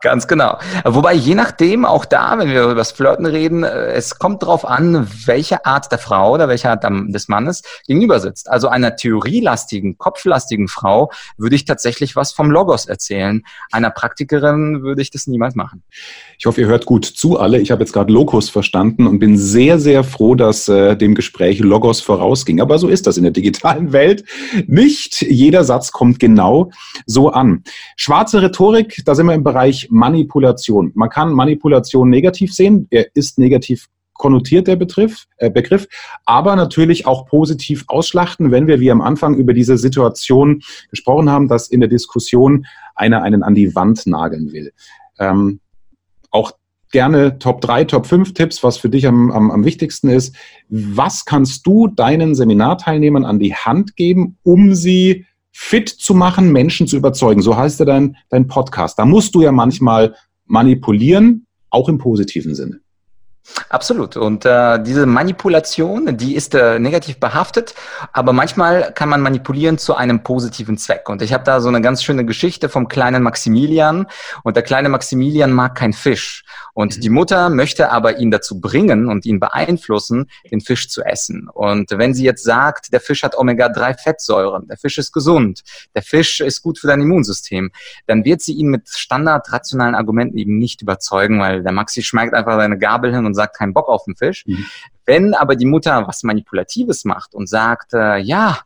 Ganz 0.00 0.26
genau. 0.26 0.56
Wobei 0.84 1.12
je 1.12 1.34
nachdem, 1.34 1.84
auch 1.84 2.06
da, 2.06 2.38
wenn 2.38 2.48
wir 2.48 2.62
über 2.62 2.74
das 2.74 2.92
Flirten 2.92 3.26
reden, 3.26 3.64
äh, 3.64 3.88
es 3.92 4.18
kommt 4.18 4.42
darauf 4.42 4.64
an, 4.64 5.06
welche 5.26 5.66
Art 5.66 5.92
der 5.92 5.98
Frau 5.98 6.32
oder 6.32 6.48
welche 6.48 6.70
Art 6.70 6.84
des 7.08 7.28
Mannes 7.28 7.62
gegenüber 7.86 8.18
sitzt. 8.18 8.48
Also 8.48 8.68
einer 8.68 8.96
theorielastigen, 8.96 9.98
kopflastigen 9.98 10.68
Frau 10.68 11.10
würde 11.36 11.54
ich 11.54 11.66
tatsächlich 11.66 12.16
was 12.16 12.32
vom 12.32 12.50
Logos 12.50 12.86
erzählen. 12.86 13.42
Einer 13.70 13.90
Praktikerin 13.90 14.82
würde 14.82 15.02
ich 15.02 15.10
das 15.10 15.26
niemals 15.26 15.54
machen. 15.54 15.82
Ich 16.38 16.46
hoffe, 16.46 16.62
ihr 16.62 16.66
hört 16.66 16.86
gut 16.86 17.04
zu 17.04 17.38
alle. 17.38 17.58
Ich 17.58 17.70
habe 17.70 17.82
jetzt 17.82 17.92
gerade 17.92 18.10
Logos 18.10 18.48
verstanden 18.48 19.06
und 19.06 19.18
bin 19.18 19.36
sehr, 19.36 19.78
sehr 19.78 20.02
froh, 20.02 20.34
dass 20.34 20.66
äh, 20.68 20.96
dem 20.96 21.14
Gespräch 21.14 21.58
Logos 21.58 22.00
vorausging. 22.00 22.62
Aber 22.62 22.78
so 22.78 22.88
ist 22.88 23.06
das 23.06 23.18
in 23.18 23.24
der 23.24 23.32
digitalen 23.32 23.92
Welt. 23.92 24.24
Nicht 24.66 25.20
jeder 25.20 25.62
Satz 25.62 25.92
kommt 25.92 26.05
kommt 26.06 26.20
genau 26.20 26.70
so 27.06 27.30
an. 27.30 27.64
Schwarze 27.96 28.40
Rhetorik, 28.40 29.02
da 29.04 29.16
sind 29.16 29.26
wir 29.26 29.34
im 29.34 29.42
Bereich 29.42 29.88
Manipulation. 29.90 30.92
Man 30.94 31.08
kann 31.08 31.32
Manipulation 31.32 32.08
negativ 32.10 32.54
sehen. 32.54 32.86
Er 32.90 33.06
ist 33.14 33.38
negativ 33.38 33.88
konnotiert 34.12 34.68
der 34.68 34.76
Begriff, 34.76 35.26
äh, 35.38 35.50
Begriff, 35.50 35.88
aber 36.24 36.56
natürlich 36.56 37.06
auch 37.06 37.26
positiv 37.26 37.84
ausschlachten, 37.88 38.50
wenn 38.50 38.66
wir 38.66 38.80
wie 38.80 38.90
am 38.90 39.02
Anfang 39.02 39.34
über 39.34 39.52
diese 39.52 39.76
Situation 39.76 40.62
gesprochen 40.90 41.28
haben, 41.28 41.48
dass 41.48 41.68
in 41.68 41.80
der 41.80 41.88
Diskussion 41.90 42.66
einer 42.94 43.22
einen 43.22 43.42
an 43.42 43.54
die 43.54 43.74
Wand 43.74 44.06
nageln 44.06 44.52
will. 44.52 44.72
Ähm, 45.18 45.60
auch 46.30 46.52
gerne 46.92 47.38
Top 47.38 47.60
3, 47.60 47.84
Top 47.84 48.06
5 48.06 48.32
Tipps, 48.32 48.62
was 48.62 48.78
für 48.78 48.88
dich 48.88 49.06
am, 49.06 49.30
am, 49.32 49.50
am 49.50 49.64
wichtigsten 49.64 50.08
ist. 50.08 50.34
Was 50.70 51.26
kannst 51.26 51.66
du 51.66 51.88
deinen 51.88 52.34
Seminarteilnehmern 52.34 53.24
an 53.26 53.38
die 53.38 53.54
Hand 53.54 53.96
geben, 53.96 54.38
um 54.44 54.74
sie 54.74 55.26
fit 55.58 55.88
zu 55.88 56.14
machen, 56.14 56.52
Menschen 56.52 56.86
zu 56.86 56.96
überzeugen? 56.96 57.40
So 57.40 57.56
heißt 57.56 57.80
ja 57.80 57.86
dein, 57.86 58.16
dein 58.28 58.46
Podcast. 58.46 58.98
Da 58.98 59.06
musst 59.06 59.34
du 59.34 59.40
ja 59.40 59.52
manchmal 59.52 60.14
manipulieren, 60.44 61.46
auch 61.70 61.88
im 61.88 61.96
positiven 61.96 62.54
Sinne. 62.54 62.80
Absolut. 63.68 64.16
Und 64.16 64.44
äh, 64.44 64.82
diese 64.82 65.06
Manipulation, 65.06 66.16
die 66.16 66.34
ist 66.36 66.54
äh, 66.54 66.78
negativ 66.78 67.18
behaftet, 67.18 67.74
aber 68.12 68.32
manchmal 68.32 68.92
kann 68.92 69.08
man 69.08 69.20
manipulieren 69.20 69.78
zu 69.78 69.94
einem 69.94 70.22
positiven 70.22 70.78
Zweck. 70.78 71.08
Und 71.08 71.22
ich 71.22 71.32
habe 71.32 71.44
da 71.44 71.60
so 71.60 71.68
eine 71.68 71.80
ganz 71.80 72.02
schöne 72.02 72.24
Geschichte 72.24 72.68
vom 72.68 72.88
kleinen 72.88 73.22
Maximilian. 73.22 74.06
Und 74.42 74.56
der 74.56 74.62
kleine 74.62 74.88
Maximilian 74.88 75.52
mag 75.52 75.74
kein 75.74 75.92
Fisch. 75.92 76.44
Und 76.74 76.96
mhm. 76.96 77.00
die 77.00 77.10
Mutter 77.10 77.48
möchte 77.48 77.90
aber 77.90 78.18
ihn 78.18 78.30
dazu 78.30 78.60
bringen 78.60 79.08
und 79.08 79.26
ihn 79.26 79.40
beeinflussen, 79.40 80.30
den 80.50 80.60
Fisch 80.60 80.88
zu 80.88 81.02
essen. 81.02 81.48
Und 81.52 81.90
wenn 81.90 82.14
sie 82.14 82.24
jetzt 82.24 82.44
sagt, 82.44 82.92
der 82.92 83.00
Fisch 83.00 83.22
hat 83.22 83.36
Omega-3-Fettsäuren, 83.36 84.68
der 84.68 84.76
Fisch 84.76 84.98
ist 84.98 85.12
gesund, 85.12 85.62
der 85.94 86.02
Fisch 86.02 86.40
ist 86.40 86.62
gut 86.62 86.78
für 86.78 86.86
dein 86.86 87.00
Immunsystem, 87.00 87.70
dann 88.06 88.24
wird 88.24 88.42
sie 88.42 88.54
ihn 88.54 88.68
mit 88.68 88.88
standardrationalen 88.88 89.94
Argumenten 89.94 90.36
eben 90.36 90.58
nicht 90.58 90.82
überzeugen, 90.82 91.40
weil 91.40 91.62
der 91.62 91.72
Maxi 91.72 92.02
schmeckt 92.02 92.34
einfach 92.34 92.56
seine 92.56 92.78
Gabel 92.78 93.14
hin 93.14 93.24
und 93.24 93.34
sagt, 93.36 93.56
keinen 93.56 93.72
Bock 93.74 93.88
auf 93.88 94.04
den 94.04 94.16
Fisch. 94.16 94.44
Mhm. 94.46 94.66
Wenn 95.04 95.34
aber 95.34 95.54
die 95.54 95.66
Mutter 95.66 96.06
was 96.08 96.24
Manipulatives 96.24 97.04
macht 97.04 97.34
und 97.34 97.48
sagt, 97.48 97.94
äh, 97.94 98.18
ja, 98.18 98.58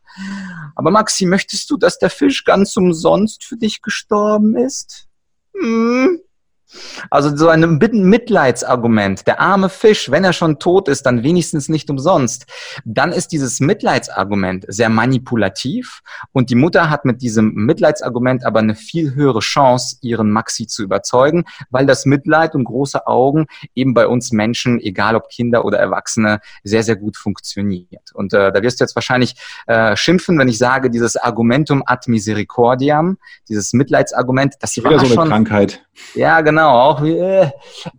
aber 0.75 0.89
Maxi, 0.89 1.27
möchtest 1.27 1.69
du, 1.69 1.77
dass 1.77 1.99
der 1.99 2.09
Fisch 2.09 2.43
ganz 2.43 2.75
umsonst 2.75 3.43
für 3.43 3.57
dich 3.57 3.83
gestorben 3.83 4.57
ist? 4.57 5.07
Hm, 5.53 6.19
also 7.09 7.35
so 7.35 7.49
ein 7.49 7.77
Mitleidsargument. 7.77 9.27
Der 9.27 9.39
arme 9.39 9.69
Fisch, 9.69 10.11
wenn 10.11 10.23
er 10.23 10.33
schon 10.33 10.59
tot 10.59 10.87
ist, 10.87 11.05
dann 11.05 11.23
wenigstens 11.23 11.69
nicht 11.69 11.89
umsonst. 11.89 12.45
Dann 12.85 13.11
ist 13.11 13.31
dieses 13.31 13.59
Mitleidsargument 13.59 14.65
sehr 14.67 14.89
manipulativ 14.89 16.01
und 16.31 16.49
die 16.49 16.55
Mutter 16.55 16.89
hat 16.89 17.05
mit 17.05 17.21
diesem 17.21 17.53
Mitleidsargument 17.53 18.45
aber 18.45 18.59
eine 18.59 18.75
viel 18.75 19.15
höhere 19.15 19.39
Chance, 19.39 19.97
ihren 20.01 20.31
Maxi 20.31 20.67
zu 20.67 20.83
überzeugen, 20.83 21.45
weil 21.69 21.85
das 21.85 22.05
Mitleid 22.05 22.55
und 22.55 22.63
große 22.63 23.07
Augen 23.07 23.47
eben 23.75 23.93
bei 23.93 24.07
uns 24.07 24.31
Menschen, 24.31 24.79
egal 24.79 25.15
ob 25.15 25.29
Kinder 25.29 25.65
oder 25.65 25.79
Erwachsene, 25.79 26.39
sehr, 26.63 26.83
sehr 26.83 26.95
gut 26.95 27.17
funktioniert. 27.17 28.11
Und 28.13 28.33
äh, 28.33 28.51
da 28.51 28.61
wirst 28.61 28.79
du 28.79 28.83
jetzt 28.83 28.95
wahrscheinlich 28.95 29.35
äh, 29.67 29.95
schimpfen, 29.95 30.37
wenn 30.37 30.47
ich 30.47 30.57
sage, 30.57 30.89
dieses 30.89 31.17
Argumentum 31.17 31.83
ad 31.85 32.09
misericordiam, 32.09 33.17
dieses 33.49 33.73
Mitleidsargument, 33.73 34.55
das 34.59 34.77
war 34.83 34.99
so 34.99 35.05
eine 35.05 35.13
schon, 35.13 35.27
Krankheit. 35.27 35.85
Ja, 36.15 36.41
genau 36.41 36.60
genau, 36.61 36.79
auch 36.79 37.03
äh, 37.03 37.51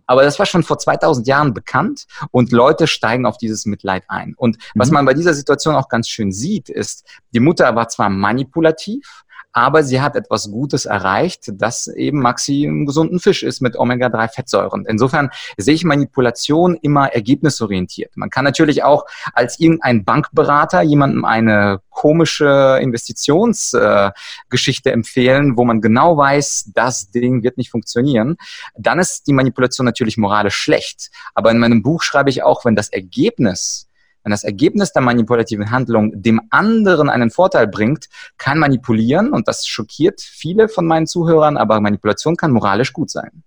aber 0.05 0.23
das 0.23 0.39
war 0.39 0.45
schon 0.45 0.63
vor 0.63 0.77
2000 0.77 1.27
Jahren 1.27 1.53
bekannt 1.53 2.05
und 2.31 2.51
Leute 2.51 2.87
steigen 2.87 3.25
auf 3.25 3.37
dieses 3.37 3.65
Mitleid 3.65 4.03
ein. 4.07 4.33
Und 4.37 4.57
was 4.75 4.89
mhm. 4.89 4.95
man 4.95 5.05
bei 5.05 5.13
dieser 5.13 5.33
Situation 5.33 5.75
auch 5.75 5.89
ganz 5.89 6.07
schön 6.07 6.31
sieht, 6.31 6.69
ist, 6.69 7.05
die 7.33 7.39
Mutter 7.39 7.75
war 7.75 7.89
zwar 7.89 8.09
manipulativ, 8.09 9.23
aber 9.53 9.83
sie 9.83 10.01
hat 10.01 10.15
etwas 10.15 10.51
Gutes 10.51 10.85
erreicht, 10.85 11.51
dass 11.53 11.87
eben 11.87 12.19
Maxi 12.19 12.65
einen 12.67 12.85
gesunden 12.85 13.19
Fisch 13.19 13.41
ist 13.43 13.61
mit 13.61 13.77
Omega-3-Fettsäuren. 13.77 14.85
Insofern 14.87 15.29
sehe 15.57 15.75
ich 15.75 15.83
Manipulation 15.83 16.75
immer 16.81 17.13
ergebnisorientiert. 17.13 18.17
Man 18.17 18.31
kann 18.31 18.43
natürlich 18.43 18.83
auch 18.83 19.05
als 19.33 19.59
irgendein 19.59 20.03
Bankberater 20.03 20.81
jemandem 20.81 21.23
eine 21.23 21.81
komische 21.91 22.79
Investitionsgeschichte 22.81 24.89
äh, 24.89 24.93
empfehlen, 24.93 25.55
wo 25.55 25.65
man 25.65 25.81
genau 25.81 26.17
weiß, 26.17 26.71
das 26.73 27.11
Ding 27.11 27.43
wird 27.43 27.57
nicht 27.57 27.69
funktionieren. 27.69 28.37
Dann 28.75 28.97
ist 28.97 29.27
die 29.27 29.33
Manipulation 29.33 29.85
natürlich 29.85 30.17
moralisch 30.17 30.55
schlecht. 30.55 31.11
Aber 31.35 31.51
in 31.51 31.59
meinem 31.59 31.83
Buch 31.83 32.01
schreibe 32.01 32.31
ich 32.31 32.41
auch, 32.41 32.65
wenn 32.65 32.75
das 32.75 32.89
Ergebnis 32.89 33.87
wenn 34.23 34.31
das 34.31 34.43
Ergebnis 34.43 34.93
der 34.93 35.01
manipulativen 35.01 35.71
Handlung 35.71 36.21
dem 36.21 36.41
anderen 36.49 37.09
einen 37.09 37.29
Vorteil 37.29 37.67
bringt, 37.67 38.07
kann 38.37 38.57
manipulieren 38.57 39.33
und 39.33 39.47
das 39.47 39.67
schockiert 39.67 40.21
viele 40.21 40.69
von 40.69 40.85
meinen 40.85 41.07
Zuhörern, 41.07 41.57
aber 41.57 41.79
Manipulation 41.81 42.35
kann 42.35 42.51
moralisch 42.51 42.93
gut 42.93 43.09
sein. 43.09 43.43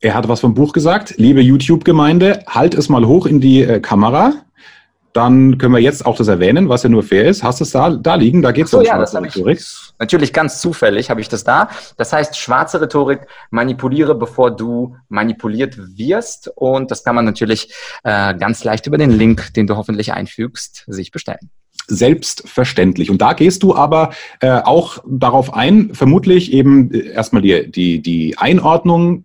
Er 0.00 0.14
hat 0.14 0.28
was 0.28 0.40
vom 0.40 0.54
Buch 0.54 0.72
gesagt. 0.72 1.14
Liebe 1.16 1.40
YouTube-Gemeinde, 1.40 2.44
halt 2.46 2.74
es 2.74 2.88
mal 2.88 3.04
hoch 3.06 3.26
in 3.26 3.40
die 3.40 3.62
äh, 3.62 3.80
Kamera 3.80 4.44
dann 5.12 5.58
können 5.58 5.74
wir 5.74 5.80
jetzt 5.80 6.04
auch 6.06 6.16
das 6.16 6.28
erwähnen, 6.28 6.68
was 6.68 6.82
ja 6.82 6.88
nur 6.88 7.02
fair 7.02 7.26
ist. 7.26 7.42
Hast 7.42 7.60
du 7.60 7.64
es 7.64 7.70
da, 7.70 7.90
da 7.90 8.14
liegen? 8.14 8.42
Da 8.42 8.52
geht 8.52 8.66
es 8.66 8.70
so, 8.70 8.78
um 8.78 8.84
ja, 8.84 8.94
schwarze 8.94 9.22
Rhetorik. 9.22 9.60
natürlich 9.98 10.32
ganz 10.32 10.60
zufällig 10.60 11.10
habe 11.10 11.20
ich 11.20 11.28
das 11.28 11.44
da. 11.44 11.70
Das 11.96 12.12
heißt, 12.12 12.36
schwarze 12.36 12.80
Rhetorik, 12.80 13.26
manipuliere, 13.50 14.14
bevor 14.14 14.54
du 14.54 14.96
manipuliert 15.08 15.76
wirst. 15.96 16.52
Und 16.54 16.90
das 16.90 17.04
kann 17.04 17.14
man 17.14 17.24
natürlich 17.24 17.72
äh, 18.04 18.34
ganz 18.34 18.64
leicht 18.64 18.86
über 18.86 18.98
den 18.98 19.10
Link, 19.10 19.54
den 19.54 19.66
du 19.66 19.76
hoffentlich 19.76 20.12
einfügst, 20.12 20.84
sich 20.86 21.10
bestellen 21.10 21.50
selbstverständlich. 21.90 23.10
Und 23.10 23.22
da 23.22 23.32
gehst 23.32 23.62
du 23.62 23.74
aber 23.74 24.10
äh, 24.40 24.50
auch 24.50 25.02
darauf 25.06 25.54
ein, 25.54 25.94
vermutlich 25.94 26.52
eben 26.52 26.92
äh, 26.92 27.08
erstmal 27.08 27.40
die, 27.40 27.70
die, 27.70 28.00
die 28.00 28.36
Einordnung 28.36 29.24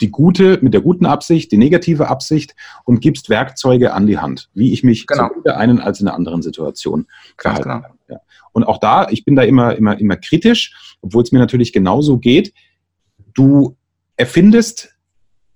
die 0.00 0.10
gute, 0.10 0.58
mit 0.62 0.74
der 0.74 0.80
guten 0.80 1.06
Absicht, 1.06 1.52
die 1.52 1.58
negative 1.58 2.08
Absicht 2.08 2.54
und 2.84 3.00
gibst 3.00 3.28
Werkzeuge 3.28 3.92
an 3.92 4.06
die 4.06 4.18
Hand, 4.18 4.48
wie 4.54 4.72
ich 4.72 4.82
mich 4.82 5.06
genau. 5.06 5.24
sowohl 5.24 5.36
in 5.38 5.42
der 5.44 5.58
einen 5.58 5.80
als 5.80 6.00
in 6.00 6.06
der 6.06 6.14
anderen 6.14 6.42
Situation 6.42 7.06
verhalten 7.36 7.68
genau. 7.68 7.82
Ja. 8.08 8.20
Und 8.52 8.64
auch 8.64 8.78
da, 8.78 9.08
ich 9.10 9.24
bin 9.24 9.36
da 9.36 9.42
immer, 9.42 9.76
immer, 9.76 9.98
immer 9.98 10.16
kritisch, 10.16 10.96
obwohl 11.02 11.22
es 11.22 11.32
mir 11.32 11.38
natürlich 11.38 11.72
genauso 11.72 12.18
geht. 12.18 12.52
Du 13.34 13.76
erfindest 14.16 14.96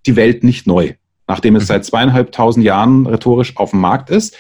die 0.06 0.16
Welt 0.16 0.44
nicht 0.44 0.66
neu, 0.66 0.94
nachdem 1.26 1.56
es 1.56 1.64
mhm. 1.64 1.68
seit 1.68 1.84
zweieinhalbtausend 1.84 2.64
Jahren 2.64 3.06
rhetorisch 3.06 3.56
auf 3.56 3.70
dem 3.70 3.80
Markt 3.80 4.10
ist. 4.10 4.36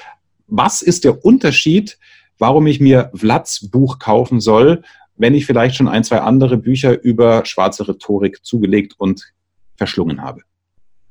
Was 0.46 0.82
ist 0.82 1.04
der 1.04 1.24
Unterschied, 1.24 1.98
warum 2.38 2.66
ich 2.66 2.80
mir 2.80 3.10
Vlads 3.14 3.70
Buch 3.70 3.98
kaufen 3.98 4.40
soll, 4.40 4.82
wenn 5.16 5.34
ich 5.34 5.46
vielleicht 5.46 5.76
schon 5.76 5.88
ein, 5.88 6.04
zwei 6.04 6.20
andere 6.20 6.56
Bücher 6.56 7.00
über 7.02 7.44
schwarze 7.44 7.88
Rhetorik 7.88 8.44
zugelegt 8.44 8.94
und 8.98 9.32
verschlungen 9.76 10.22
habe. 10.22 10.42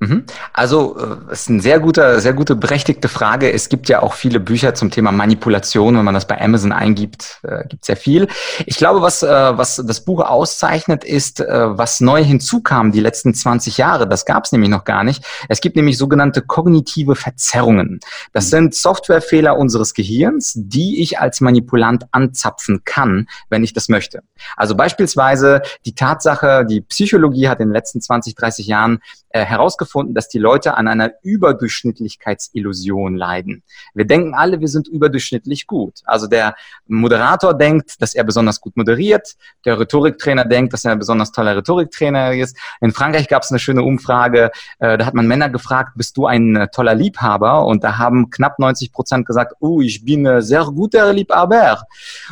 Mhm. 0.04 0.26
Also, 0.52 0.98
äh, 0.98 1.32
ist 1.32 1.50
eine 1.50 1.62
sehr 1.62 1.80
gute, 1.80 2.20
sehr 2.20 2.34
gute, 2.34 2.56
berechtigte 2.56 3.08
Frage. 3.08 3.52
Es 3.52 3.70
gibt 3.70 3.88
ja 3.90 4.02
auch 4.02 4.14
viele 4.14 4.40
Bücher 4.40 4.76
zum 4.76 4.92
Thema 4.92 5.12
Manipulation. 5.12 5.98
Wenn 5.98 6.06
man 6.06 6.14
das 6.14 6.28
bei 6.28 6.40
Amazon 6.42 6.72
eingibt, 6.72 7.40
äh, 7.44 7.68
gibt 7.68 7.84
es 7.84 7.88
sehr 7.88 7.98
viel. 7.98 8.28
Ich 8.66 8.78
glaube, 8.78 9.02
was, 9.02 9.24
äh, 9.24 9.28
was 9.28 9.82
das 9.86 10.04
Buch 10.04 10.20
auszeichnet, 10.22 11.04
ist, 11.04 11.40
äh, 11.40 11.78
was 11.78 12.02
neu 12.02 12.24
hinzukam 12.24 12.92
die 12.92 13.00
letzten 13.00 13.34
20 13.34 13.78
Jahre. 13.78 14.08
Das 14.08 14.26
gab 14.26 14.46
es 14.46 14.52
nämlich 14.52 14.70
noch 14.70 14.84
gar 14.84 15.04
nicht. 15.04 15.24
Es 15.48 15.62
gibt 15.62 15.76
nämlich 15.76 15.98
sogenannte 15.98 16.42
kognitive 16.42 17.16
Verzerrungen. 17.16 18.00
Das 18.34 18.46
mhm. 18.46 18.50
sind 18.50 18.76
Softwarefehler 18.76 19.58
unseres 19.58 19.94
Gehirns, 19.94 20.54
die 20.56 21.02
ich 21.02 21.20
als 21.20 21.40
Manipulant 21.42 22.06
anzapfen 22.12 22.82
kann, 22.84 23.28
wenn 23.50 23.64
ich 23.64 23.74
das 23.74 23.88
möchte. 23.88 24.24
Also 24.58 24.76
beispielsweise 24.76 25.62
die 25.86 25.96
Tatsache, 25.96 26.66
die 26.66 26.82
Psychologie 26.82 27.48
hat 27.48 27.60
in 27.60 27.70
den 27.70 27.74
letzten 27.74 28.02
20, 28.02 28.36
30 28.36 28.68
Jahren 28.68 29.00
äh, 29.30 29.44
herausgefunden, 29.44 29.93
dass 30.14 30.30
die 30.30 30.40
Leute 30.40 30.76
an 30.76 30.88
einer 30.88 31.12
Überdurchschnittlichkeitsillusion 31.22 33.16
leiden. 33.16 33.64
Wir 33.94 34.06
denken 34.06 34.34
alle, 34.34 34.60
wir 34.60 34.68
sind 34.68 34.88
überdurchschnittlich 34.88 35.68
gut. 35.68 36.02
Also 36.06 36.28
der 36.28 36.56
Moderator 36.88 37.54
denkt, 37.54 38.02
dass 38.02 38.16
er 38.16 38.24
besonders 38.24 38.62
gut 38.62 38.78
moderiert, 38.78 39.36
der 39.66 39.80
Rhetoriktrainer 39.80 40.46
denkt, 40.46 40.74
dass 40.74 40.86
er 40.86 40.94
ein 40.94 41.00
besonders 41.00 41.32
toller 41.32 41.56
Rhetoriktrainer 41.58 42.34
ist. 42.34 42.58
In 42.82 42.92
Frankreich 42.92 43.28
gab 43.28 43.44
es 43.44 43.52
eine 43.52 43.60
schöne 43.60 43.84
Umfrage, 43.84 44.52
äh, 44.80 44.98
da 44.98 45.06
hat 45.06 45.14
man 45.14 45.28
Männer 45.28 45.50
gefragt, 45.50 45.94
bist 45.96 46.18
du 46.18 46.26
ein 46.26 46.56
äh, 46.56 46.68
toller 46.70 46.96
Liebhaber? 46.96 47.66
Und 47.66 47.84
da 47.84 47.98
haben 47.98 48.30
knapp 48.30 48.60
90 48.60 48.92
Prozent 48.92 49.26
gesagt, 49.26 49.54
oh, 49.60 49.82
ich 49.82 50.04
bin 50.06 50.28
ein 50.28 50.42
sehr 50.42 50.66
guter 50.66 51.12
Liebhaber. 51.14 51.84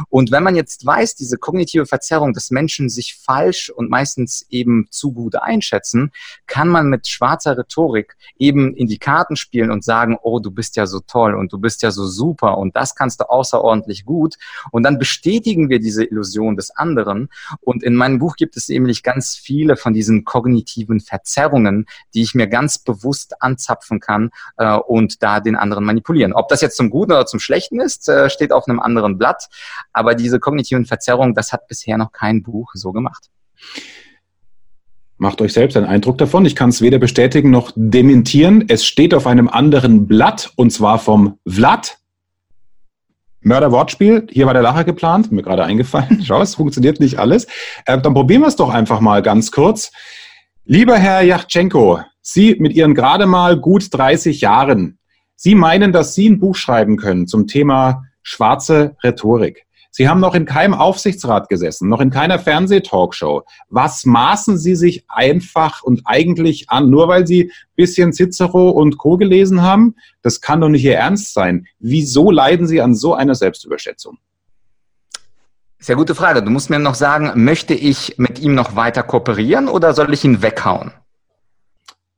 Und 0.10 0.32
wenn 0.32 0.44
man 0.44 0.56
jetzt 0.56 0.86
weiß, 0.86 1.16
diese 1.16 1.38
kognitive 1.38 1.86
Verzerrung, 1.86 2.34
dass 2.34 2.52
Menschen 2.52 2.90
sich 2.90 3.16
falsch 3.16 3.70
und 3.70 3.90
meistens 3.90 4.46
eben 4.50 4.88
zu 4.90 5.12
gut 5.12 5.36
einschätzen, 5.36 6.12
kann 6.48 6.68
man 6.68 6.88
mit 6.88 7.08
schwarzer 7.08 7.51
schwarzer 7.52 7.58
Rhetorik 7.58 8.16
eben 8.38 8.76
in 8.76 8.88
die 8.88 8.98
Karten 8.98 9.36
spielen 9.36 9.72
und 9.72 9.84
sagen, 9.84 10.18
oh, 10.22 10.40
du 10.40 10.52
bist 10.52 10.76
ja 10.76 10.86
so 10.86 11.00
toll 11.00 11.36
und 11.36 11.52
du 11.52 11.60
bist 11.60 11.82
ja 11.82 11.92
so 11.92 12.06
super 12.06 12.58
und 12.58 12.76
das 12.76 12.96
kannst 12.96 13.20
du 13.22 13.30
außerordentlich 13.30 14.06
gut. 14.06 14.36
Und 14.72 14.84
dann 14.84 14.98
bestätigen 14.98 15.70
wir 15.70 15.80
diese 15.80 16.04
Illusion 16.04 16.56
des 16.56 16.72
anderen. 16.72 17.30
Und 17.62 17.84
in 17.84 17.96
meinem 17.96 18.20
Buch 18.20 18.36
gibt 18.36 18.58
es 18.58 18.70
nämlich 18.70 19.04
ganz 19.04 19.36
viele 19.36 19.76
von 19.76 19.94
diesen 19.94 20.24
kognitiven 20.24 21.00
Verzerrungen, 21.00 21.86
die 22.14 22.22
ich 22.22 22.36
mir 22.36 22.48
ganz 22.48 22.78
bewusst 22.78 23.42
anzapfen 23.42 24.00
kann 24.00 24.32
äh, 24.58 24.76
und 24.76 25.24
da 25.24 25.40
den 25.40 25.56
anderen 25.56 25.84
manipulieren. 25.84 26.34
Ob 26.34 26.48
das 26.50 26.62
jetzt 26.62 26.78
zum 26.78 26.90
Guten 26.90 27.12
oder 27.12 27.26
zum 27.26 27.40
Schlechten 27.40 27.80
ist, 27.80 28.08
äh, 28.10 28.30
steht 28.30 28.52
auf 28.52 28.68
einem 28.68 28.80
anderen 28.80 29.18
Blatt. 29.18 29.50
Aber 29.94 30.16
diese 30.16 30.40
kognitiven 30.40 30.86
Verzerrungen, 30.86 31.34
das 31.34 31.54
hat 31.54 31.68
bisher 31.68 31.98
noch 31.98 32.12
kein 32.12 32.44
Buch 32.44 32.72
so 32.74 32.92
gemacht. 32.92 33.30
Macht 35.22 35.40
euch 35.40 35.54
selbst 35.54 35.78
einen 35.78 35.86
Eindruck 35.86 36.18
davon. 36.18 36.46
Ich 36.46 36.56
kann 36.56 36.70
es 36.70 36.82
weder 36.82 36.98
bestätigen 36.98 37.52
noch 37.52 37.72
dementieren. 37.76 38.66
Es 38.70 38.84
steht 38.84 39.14
auf 39.14 39.28
einem 39.28 39.50
anderen 39.50 40.08
Blatt 40.08 40.52
und 40.56 40.72
zwar 40.72 40.98
vom 40.98 41.38
Vlad. 41.48 42.00
Mörder-Wortspiel. 43.42 44.26
Hier 44.32 44.48
war 44.48 44.56
der 44.56 44.64
Lacher 44.64 44.84
geplant. 44.84 45.32
Mir 45.32 45.44
gerade 45.44 45.64
eingefallen. 45.64 46.22
Schau, 46.26 46.42
es 46.42 46.56
funktioniert 46.56 47.00
nicht 47.00 47.20
alles. 47.20 47.46
Äh, 47.86 48.02
dann 48.02 48.16
probieren 48.16 48.42
wir 48.42 48.48
es 48.48 48.56
doch 48.56 48.72
einfach 48.72 49.00
mal 49.00 49.22
ganz 49.22 49.52
kurz. 49.52 49.92
Lieber 50.66 50.98
Herr 50.98 51.22
Yachtschenko, 51.22 52.00
Sie 52.24 52.56
mit 52.58 52.74
Ihren 52.74 52.96
gerade 52.96 53.28
mal 53.28 53.60
gut 53.60 53.90
30 53.92 54.42
Jahren, 54.42 54.98
Sie 55.36 55.54
meinen, 55.54 55.92
dass 55.92 56.16
Sie 56.16 56.28
ein 56.32 56.40
Buch 56.40 56.56
schreiben 56.56 56.98
können 56.98 57.28
zum 57.28 57.46
Thema 57.46 58.06
schwarze 58.24 58.96
Rhetorik. 59.04 59.68
Sie 59.94 60.08
haben 60.08 60.22
noch 60.22 60.36
in 60.36 60.46
keinem 60.46 60.74
Aufsichtsrat 60.74 61.50
gesessen, 61.50 61.90
noch 61.90 62.00
in 62.00 62.12
keiner 62.12 62.40
Fernsehtalkshow. 62.40 63.44
Was 63.70 64.06
maßen 64.06 64.58
Sie 64.58 64.76
sich 64.76 65.04
einfach 65.10 65.84
und 65.84 66.04
eigentlich 66.06 66.70
an, 66.70 66.90
nur 66.90 67.10
weil 67.10 67.28
Sie 67.28 67.44
ein 67.44 67.76
bisschen 67.76 68.14
Cicero 68.14 68.70
und 68.70 68.98
Co. 68.98 69.18
gelesen 69.18 69.62
haben? 69.62 69.96
Das 70.22 70.40
kann 70.40 70.62
doch 70.62 70.70
nicht 70.70 70.86
Ihr 70.86 70.96
Ernst 70.96 71.34
sein. 71.34 71.68
Wieso 71.80 72.32
leiden 72.32 72.68
Sie 72.68 72.80
an 72.80 72.96
so 72.96 73.14
einer 73.14 73.36
Selbstüberschätzung? 73.36 74.18
Sehr 75.78 75.98
gute 75.98 76.16
Frage. 76.16 76.42
Du 76.42 76.52
musst 76.52 76.70
mir 76.70 76.80
noch 76.80 76.96
sagen, 76.96 77.44
möchte 77.44 77.74
ich 77.74 78.18
mit 78.18 78.40
ihm 78.40 78.56
noch 78.56 78.78
weiter 78.78 79.04
kooperieren 79.04 79.68
oder 79.68 79.94
soll 79.94 80.14
ich 80.14 80.24
ihn 80.24 80.42
weghauen? 80.42 80.94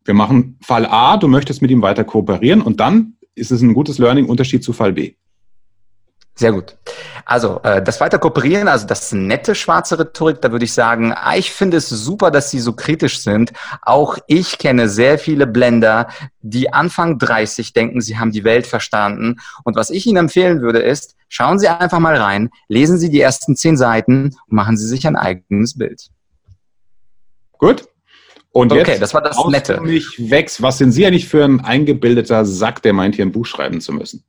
Wir 0.06 0.14
machen 0.14 0.60
Fall 0.62 0.86
A, 0.86 1.18
du 1.18 1.28
möchtest 1.28 1.62
mit 1.62 1.72
ihm 1.72 1.82
weiter 1.82 2.04
kooperieren 2.04 2.62
und 2.62 2.80
dann 2.80 3.16
ist 3.36 3.52
es 3.52 3.62
ein 3.62 3.74
gutes 3.74 3.98
Learning, 3.98 4.28
Unterschied 4.28 4.64
zu 4.64 4.74
Fall 4.74 4.94
B. 4.94 5.16
Sehr 6.36 6.52
gut. 6.52 6.76
Also 7.26 7.62
äh, 7.64 7.82
das 7.82 8.02
weiter 8.02 8.18
kooperieren, 8.18 8.68
also 8.68 8.88
das 8.88 9.12
nette 9.12 9.54
schwarze 9.54 10.00
Rhetorik, 10.00 10.42
da 10.42 10.52
würde 10.52 10.66
ich 10.66 10.74
sagen, 10.74 11.14
ah, 11.14 11.36
ich 11.36 11.52
finde 11.52 11.78
es 11.78 11.90
super, 11.90 12.32
dass 12.32 12.50
Sie 12.50 12.60
so 12.60 12.74
kritisch 12.74 13.22
sind. 13.22 13.54
Auch 13.84 14.18
ich 14.26 14.58
kenne 14.58 14.90
sehr 14.90 15.20
viele 15.20 15.46
Blender, 15.46 16.08
die 16.42 16.74
Anfang 16.74 17.20
30 17.20 17.74
denken, 17.74 18.02
sie 18.02 18.18
haben 18.18 18.32
die 18.32 18.44
Welt 18.44 18.66
verstanden. 18.66 19.38
Und 19.64 19.76
was 19.76 19.92
ich 19.92 20.08
Ihnen 20.08 20.18
empfehlen 20.18 20.62
würde, 20.62 20.80
ist, 20.80 21.16
schauen 21.30 21.60
Sie 21.60 21.68
einfach 21.68 22.00
mal 22.00 22.18
rein, 22.18 22.50
lesen 22.68 22.98
Sie 22.98 23.12
die 23.12 23.22
ersten 23.22 23.56
zehn 23.56 23.78
Seiten 23.78 24.36
und 24.48 24.54
machen 24.56 24.76
Sie 24.76 24.88
sich 24.88 25.06
ein 25.06 25.16
eigenes 25.16 25.78
Bild. 25.78 26.10
Gut. 27.60 27.88
Und 28.52 28.72
okay, 28.72 28.92
jetzt 28.92 29.02
das 29.02 29.14
war 29.14 29.22
das 29.22 29.38
Nette. 29.46 29.82
Mich 29.82 30.30
wächst. 30.30 30.62
Was 30.62 30.80
sind 30.80 30.92
Sie 30.92 31.06
eigentlich 31.06 31.28
für 31.28 31.44
ein 31.44 31.62
eingebildeter 31.62 32.44
Sack, 32.44 32.82
der 32.82 32.94
meint, 32.94 33.16
hier 33.16 33.26
ein 33.26 33.32
Buch 33.32 33.46
schreiben 33.46 33.82
zu 33.82 33.94
müssen? 33.94 34.24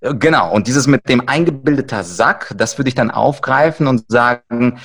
Genau, 0.00 0.52
und 0.52 0.66
dieses 0.66 0.86
mit 0.86 1.08
dem 1.08 1.28
eingebildeter 1.28 2.04
Sack, 2.04 2.54
das 2.56 2.78
würde 2.78 2.88
ich 2.88 2.94
dann 2.94 3.10
aufgreifen 3.10 3.86
und 3.86 4.04
sagen, 4.08 4.80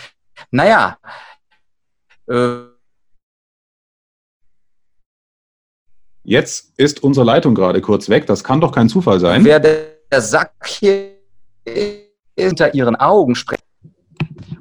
naja, 0.52 0.98
äh, 2.30 2.76
Jetzt 6.28 6.74
ist 6.78 7.04
unsere 7.04 7.24
Leitung 7.24 7.54
gerade 7.54 7.82
kurz 7.82 8.10
weg. 8.10 8.26
Das 8.26 8.44
kann 8.44 8.60
doch 8.60 8.72
kein 8.72 8.90
Zufall 8.90 9.20
sein. 9.20 9.46
Wer 9.46 9.60
der 9.60 10.22
Sack 10.22 10.54
hier 10.66 11.12
hinter 12.36 12.74
Ihren 12.74 12.96
Augen 12.96 13.36
spricht. 13.36 13.64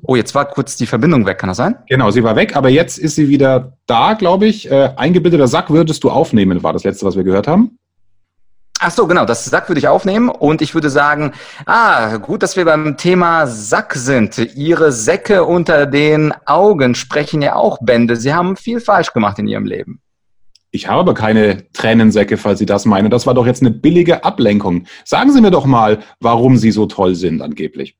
Oh, 0.02 0.16
jetzt 0.16 0.34
war 0.34 0.44
kurz 0.44 0.76
die 0.76 0.84
Verbindung 0.84 1.24
weg, 1.24 1.38
kann 1.38 1.48
das 1.48 1.56
sein? 1.56 1.76
Genau, 1.88 2.10
sie 2.10 2.22
war 2.22 2.36
weg, 2.36 2.54
aber 2.56 2.68
jetzt 2.68 2.98
ist 2.98 3.14
sie 3.14 3.28
wieder 3.28 3.78
da, 3.86 4.12
glaube 4.12 4.46
ich. 4.46 4.70
Äh, 4.70 4.92
eingebildeter 4.96 5.48
Sack 5.48 5.70
würdest 5.70 6.04
du 6.04 6.10
aufnehmen, 6.10 6.62
war 6.62 6.74
das 6.74 6.84
letzte, 6.84 7.06
was 7.06 7.16
wir 7.16 7.24
gehört 7.24 7.48
haben. 7.48 7.78
Ach 8.86 8.90
so, 8.90 9.06
genau, 9.06 9.24
das 9.24 9.46
Sack 9.46 9.70
würde 9.70 9.78
ich 9.78 9.88
aufnehmen 9.88 10.28
und 10.28 10.60
ich 10.60 10.74
würde 10.74 10.90
sagen, 10.90 11.32
ah, 11.64 12.18
gut, 12.18 12.42
dass 12.42 12.54
wir 12.54 12.66
beim 12.66 12.98
Thema 12.98 13.46
Sack 13.46 13.94
sind. 13.94 14.36
Ihre 14.56 14.92
Säcke 14.92 15.44
unter 15.44 15.86
den 15.86 16.34
Augen 16.44 16.94
sprechen 16.94 17.40
ja 17.40 17.56
auch 17.56 17.78
Bände. 17.80 18.16
Sie 18.16 18.34
haben 18.34 18.58
viel 18.58 18.80
falsch 18.80 19.14
gemacht 19.14 19.38
in 19.38 19.48
Ihrem 19.48 19.64
Leben. 19.64 20.02
Ich 20.70 20.86
habe 20.86 21.14
keine 21.14 21.64
Tränensäcke, 21.72 22.36
falls 22.36 22.58
Sie 22.58 22.66
das 22.66 22.84
meinen. 22.84 23.08
Das 23.08 23.26
war 23.26 23.32
doch 23.32 23.46
jetzt 23.46 23.62
eine 23.62 23.70
billige 23.70 24.22
Ablenkung. 24.22 24.84
Sagen 25.06 25.32
Sie 25.32 25.40
mir 25.40 25.50
doch 25.50 25.64
mal, 25.64 26.00
warum 26.20 26.58
Sie 26.58 26.70
so 26.70 26.84
toll 26.84 27.14
sind, 27.14 27.40
angeblich. 27.40 27.96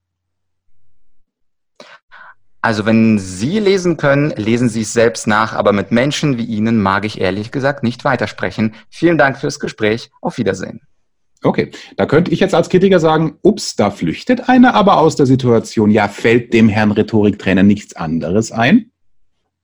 Also 2.64 2.87
wenn 2.87 3.18
Sie 3.18 3.59
lesen 3.59 3.98
können, 3.98 4.31
lesen 4.38 4.70
Sie 4.70 4.81
es 4.81 4.94
selbst 4.94 5.27
nach, 5.27 5.53
aber 5.53 5.74
mit 5.74 5.90
Menschen 5.90 6.38
wie 6.38 6.46
Ihnen 6.46 6.81
mag 6.81 7.05
ich 7.05 7.20
ehrlich 7.20 7.50
gesagt 7.50 7.83
nicht 7.83 8.07
weitersprechen. 8.07 8.74
Vielen 8.88 9.18
Dank 9.18 9.37
fürs 9.37 9.61
Gespräch. 9.61 10.11
Auf 10.22 10.38
Wiedersehen. 10.38 10.81
Okay, 11.42 11.72
da 11.98 12.07
könnte 12.07 12.31
ich 12.31 12.40
jetzt 12.40 12.55
als 12.55 12.70
Kritiker 12.70 13.00
sagen, 13.00 13.37
ups, 13.42 13.77
da 13.77 13.90
flüchtet 13.90 14.48
einer 14.48 14.72
aber 14.72 14.96
aus 14.96 15.14
der 15.14 15.27
Situation. 15.27 15.90
Ja, 15.90 16.09
fällt 16.09 16.55
dem 16.55 16.70
Herrn 16.70 16.92
Rhetoriktrainer 16.92 17.62
nichts 17.62 17.96
anderes 17.96 18.50
ein? 18.50 18.90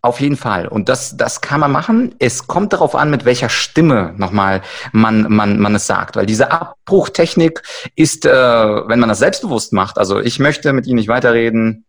Auf 0.03 0.21
jeden 0.21 0.37
Fall. 0.37 0.67
Und 0.67 0.89
das, 0.89 1.17
das 1.17 1.43
kann 1.43 1.61
man 1.61 1.73
machen. 1.73 2.15
Es 2.19 2.47
kommt 2.47 2.73
darauf 2.73 2.95
an, 2.95 3.11
mit 3.11 3.27
welcher 3.27 3.51
Stimme 3.51 4.15
nochmal 4.17 4.63
man, 4.93 5.27
man, 5.31 5.59
man 5.59 5.75
es 5.75 5.87
sagt. 5.87 6.17
Weil 6.17 6.25
diese 6.25 6.51
Abbruchtechnik 6.53 7.63
ist, 7.97 8.25
äh, 8.25 8.31
wenn 8.31 8.99
man 8.99 9.11
das 9.11 9.19
selbstbewusst 9.19 9.75
macht, 9.75 9.99
also 9.99 10.19
ich 10.19 10.39
möchte 10.39 10.73
mit 10.73 10.87
Ihnen 10.87 10.97
nicht 10.97 11.09
weiterreden, 11.09 11.85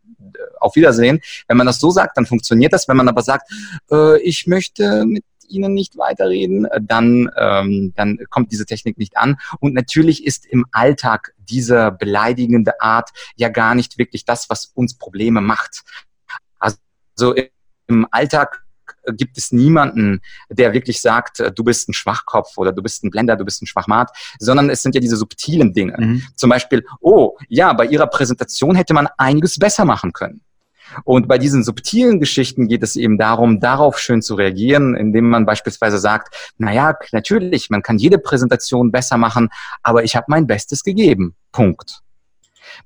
auf 0.62 0.76
Wiedersehen. 0.76 1.22
Wenn 1.48 1.58
man 1.58 1.68
das 1.68 1.80
so 1.80 1.92
sagt, 1.92 2.18
dann 2.18 2.26
funktioniert 2.26 2.74
das. 2.74 2.88
Wenn 2.88 2.98
man 2.98 3.10
aber 3.10 3.22
sagt, 3.22 3.52
äh, 3.92 4.22
ich 4.22 4.48
möchte 4.48 5.06
mit 5.06 5.24
Ihnen 5.48 5.74
nicht 5.74 5.98
weiterreden, 5.98 6.66
äh, 6.66 6.80
dann, 6.82 7.30
ähm, 7.38 7.94
dann 7.96 8.20
kommt 8.30 8.52
diese 8.52 8.66
Technik 8.66 8.98
nicht 8.98 9.18
an. 9.18 9.38
Und 9.60 9.74
natürlich 9.74 10.26
ist 10.26 10.46
im 10.46 10.66
Alltag 10.72 11.34
diese 11.38 11.92
beleidigende 11.92 12.82
Art 12.82 13.10
ja 13.36 13.50
gar 13.50 13.76
nicht 13.76 13.98
wirklich 13.98 14.26
das, 14.26 14.50
was 14.50 14.72
uns 14.74 14.98
Probleme 14.98 15.42
macht. 15.42 15.82
Also 16.58 17.36
im 17.88 18.08
Alltag 18.12 18.64
gibt 19.08 19.38
es 19.38 19.52
niemanden, 19.52 20.22
der 20.50 20.74
wirklich 20.74 21.02
sagt, 21.02 21.40
äh, 21.40 21.52
du 21.52 21.64
bist 21.64 21.90
ein 21.90 21.94
Schwachkopf 21.94 22.58
oder 22.58 22.72
du 22.72 22.82
bist 22.82 23.04
ein 23.04 23.10
Blender, 23.10 23.36
du 23.36 23.46
bist 23.46 23.62
ein 23.62 23.68
Schwachmat, 23.68 24.10
sondern 24.40 24.70
es 24.70 24.82
sind 24.82 24.96
ja 24.96 25.02
diese 25.02 25.18
subtilen 25.18 25.74
Dinge. 25.74 25.96
Mhm. 25.98 26.24
Zum 26.36 26.50
Beispiel, 26.50 26.86
oh, 27.00 27.38
ja, 27.48 27.74
bei 27.74 27.86
Ihrer 27.86 28.08
Präsentation 28.08 28.76
hätte 28.76 28.94
man 28.94 29.08
einiges 29.18 29.58
besser 29.58 29.86
machen 29.86 30.14
können. 30.14 30.42
Und 31.04 31.28
bei 31.28 31.38
diesen 31.38 31.64
subtilen 31.64 32.20
Geschichten 32.20 32.68
geht 32.68 32.84
es 32.84 32.96
eben 32.96 33.18
darum, 33.18 33.60
darauf 33.60 34.00
schön 34.00 34.22
zu 34.22 34.36
reagieren, 34.36 34.96
indem 34.96 35.30
man 35.30 35.46
beispielsweise 35.46 35.98
sagt, 35.98 36.54
na 36.58 36.74
ja, 36.74 36.96
natürlich, 37.12 37.70
man 37.70 37.82
kann 37.82 37.98
jede 37.98 38.18
Präsentation 38.18 38.92
besser 38.92 39.18
machen, 39.18 39.50
aber 39.84 40.04
ich 40.04 40.16
habe 40.16 40.26
mein 40.30 40.48
Bestes 40.48 40.84
gegeben. 40.84 41.36
Punkt. 41.52 42.02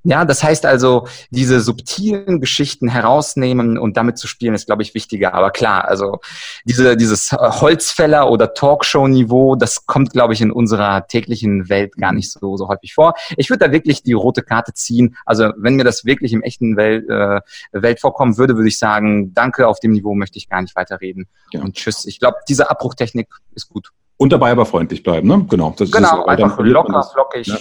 Ja, 0.04 0.26
das 0.26 0.43
heißt 0.43 0.65
also, 0.65 1.08
diese 1.30 1.62
subtilen 1.62 2.39
Geschichten 2.39 2.88
herausnehmen 2.88 3.78
und 3.78 3.98
damit 3.98 4.17
zu 4.17 4.28
spielen, 4.28 4.54
ist, 4.54 4.67
glaube 4.67 4.84
ich, 4.84 4.93
wichtiger. 4.93 5.34
Aber 5.34 5.52
klar, 5.52 5.88
also 5.88 6.19
diese, 6.63 6.95
dieses 6.98 7.32
Holzfäller- 7.32 8.30
oder 8.30 8.54
Talkshow-Niveau, 8.54 9.56
das 9.56 9.86
kommt, 9.86 10.12
glaube 10.12 10.34
ich, 10.34 10.41
in 10.41 10.52
unserer 10.52 11.08
täglichen 11.08 11.69
Welt 11.69 11.95
gar 11.98 12.12
nicht 12.12 12.32
so, 12.32 12.58
so 12.58 12.67
häufig 12.67 12.93
vor. 12.93 13.13
Ich 13.38 13.50
würde 13.50 13.65
da 13.65 13.71
wirklich 13.71 14.04
die 14.04 14.13
rote 14.13 14.43
Karte 14.43 14.74
ziehen. 14.74 15.17
Also 15.26 15.52
wenn 15.58 15.76
mir 15.76 15.84
das 15.84 16.06
wirklich 16.06 16.34
im 16.34 16.43
echten 16.43 16.78
Welt, 16.78 17.10
äh, 17.10 17.41
Welt 17.71 18.00
vorkommen 18.00 18.38
würde, 18.38 18.56
würde 18.56 18.67
ich 18.67 18.80
sagen, 18.80 19.34
danke, 19.34 19.67
auf 19.67 19.80
dem 19.80 19.91
Niveau 19.91 20.15
möchte 20.15 20.38
ich 20.38 20.50
gar 20.50 20.62
nicht 20.62 20.76
weiterreden. 20.76 21.28
Ja. 21.52 21.62
Und 21.62 21.76
tschüss. 21.76 22.06
Ich 22.06 22.19
glaube, 22.19 22.38
diese 22.48 22.69
Abbruchtechnik 22.69 23.28
ist 23.54 23.69
gut. 23.69 23.91
Und 24.17 24.32
dabei 24.32 24.52
aber 24.52 24.65
freundlich 24.65 25.04
bleiben, 25.04 25.28
ne? 25.28 25.45
Genau. 25.50 25.74
Das 25.78 25.91
genau, 25.91 26.21
ist 26.21 26.28
einfach 26.30 26.60
locker, 26.60 27.04
flockig, 27.04 27.48
ja. 27.48 27.58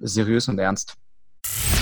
seriös 0.00 0.48
und 0.48 0.58
ernst. 0.58 0.94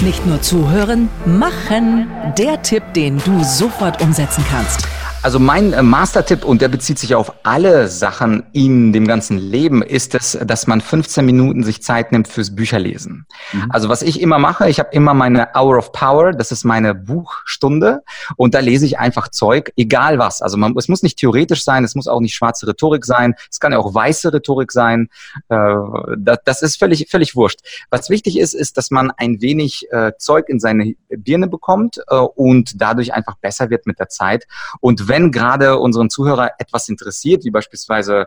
Nicht 0.01 0.25
nur 0.27 0.41
zuhören, 0.41 1.09
machen. 1.27 2.09
Der 2.39 2.63
Tipp, 2.63 2.83
den 2.95 3.19
du 3.19 3.43
sofort 3.43 4.01
umsetzen 4.01 4.45
kannst. 4.49 4.87
Also 5.23 5.39
mein 5.39 5.73
äh, 5.73 5.83
Mastertipp, 5.83 6.45
und 6.45 6.61
der 6.61 6.69
bezieht 6.69 6.99
sich 6.99 7.15
auf 7.15 7.33
alle 7.45 7.89
Sachen 7.89 8.45
in 8.53 8.93
dem 8.93 9.07
ganzen 9.07 9.39
Leben, 9.39 9.83
ist 9.83 10.15
es, 10.15 10.39
dass 10.45 10.67
man 10.67 10.81
15 10.81 11.25
Minuten 11.25 11.65
sich 11.65 11.83
Zeit 11.83 12.13
nimmt 12.13 12.29
fürs 12.29 12.55
Bücherlesen. 12.55 13.27
Mhm. 13.53 13.67
Also 13.71 13.89
was 13.89 14.03
ich 14.03 14.21
immer 14.21 14.39
mache, 14.39 14.69
ich 14.69 14.79
habe 14.79 14.91
immer 14.93 15.15
meine 15.15 15.49
Hour 15.55 15.79
of 15.79 15.93
Power, 15.93 16.33
das 16.33 16.53
ist 16.53 16.65
meine 16.65 16.95
Buchstunde, 16.95 18.03
und 18.37 18.55
da 18.55 18.61
lese 18.61 18.87
ich 18.87 18.99
einfach 18.99 19.29
Zeug, 19.29 19.73
egal 19.77 20.19
was. 20.19 20.43
Also 20.43 20.57
man, 20.57 20.77
es 20.77 20.89
muss 20.89 21.03
nicht 21.03 21.19
theoretisch 21.19 21.65
sein, 21.65 21.85
es 21.85 21.95
muss 21.95 22.07
auch 22.07 22.21
nicht 22.21 22.35
schwarze 22.35 22.69
Rhetorik 22.69 23.05
sein, 23.05 23.35
es 23.51 23.61
kann 23.61 23.73
ja 23.73 23.79
auch 23.79 23.95
weiße 23.95 24.33
Rhetorik 24.33 24.73
sein. 24.73 25.09
Äh, 25.49 25.75
das, 26.17 26.39
das 26.45 26.63
ist 26.63 26.79
völlig, 26.79 27.09
völlig 27.11 27.35
wurscht. 27.35 27.61
Was 27.91 28.11
wichtig 28.11 28.39
ist, 28.39 28.55
ist, 28.55 28.77
dass 28.77 28.91
man 28.91 29.11
ein 29.17 29.41
wenig 29.41 29.87
äh, 29.91 30.13
Zeug 30.19 30.49
in 30.49 30.61
seine 30.61 30.95
Birne 31.09 31.49
bekommt 31.49 32.01
äh, 32.09 32.15
und 32.15 32.81
dadurch 32.81 33.15
einfach 33.15 33.37
besser 33.37 33.71
wird 33.71 33.87
mit 33.87 33.99
der 33.99 34.09
Zeit. 34.09 34.47
Und 34.81 34.99
Und 34.99 35.08
wenn 35.09 35.33
gerade 35.33 35.79
unseren 35.79 36.11
Zuhörer 36.11 36.53
etwas 36.59 36.89
interessiert, 36.89 37.45
wie 37.45 37.51
beispielsweise 37.51 38.27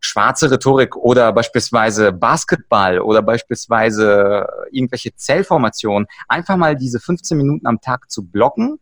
schwarze 0.00 0.50
Rhetorik 0.50 0.96
oder 0.96 1.32
beispielsweise 1.32 2.12
Basketball 2.12 3.00
oder 3.00 3.22
beispielsweise 3.22 4.46
irgendwelche 4.70 5.14
Zellformationen, 5.14 6.08
einfach 6.26 6.56
mal 6.56 6.74
diese 6.74 7.00
15 7.00 7.36
Minuten 7.36 7.66
am 7.66 7.80
Tag 7.80 8.10
zu 8.10 8.24
blocken 8.24 8.80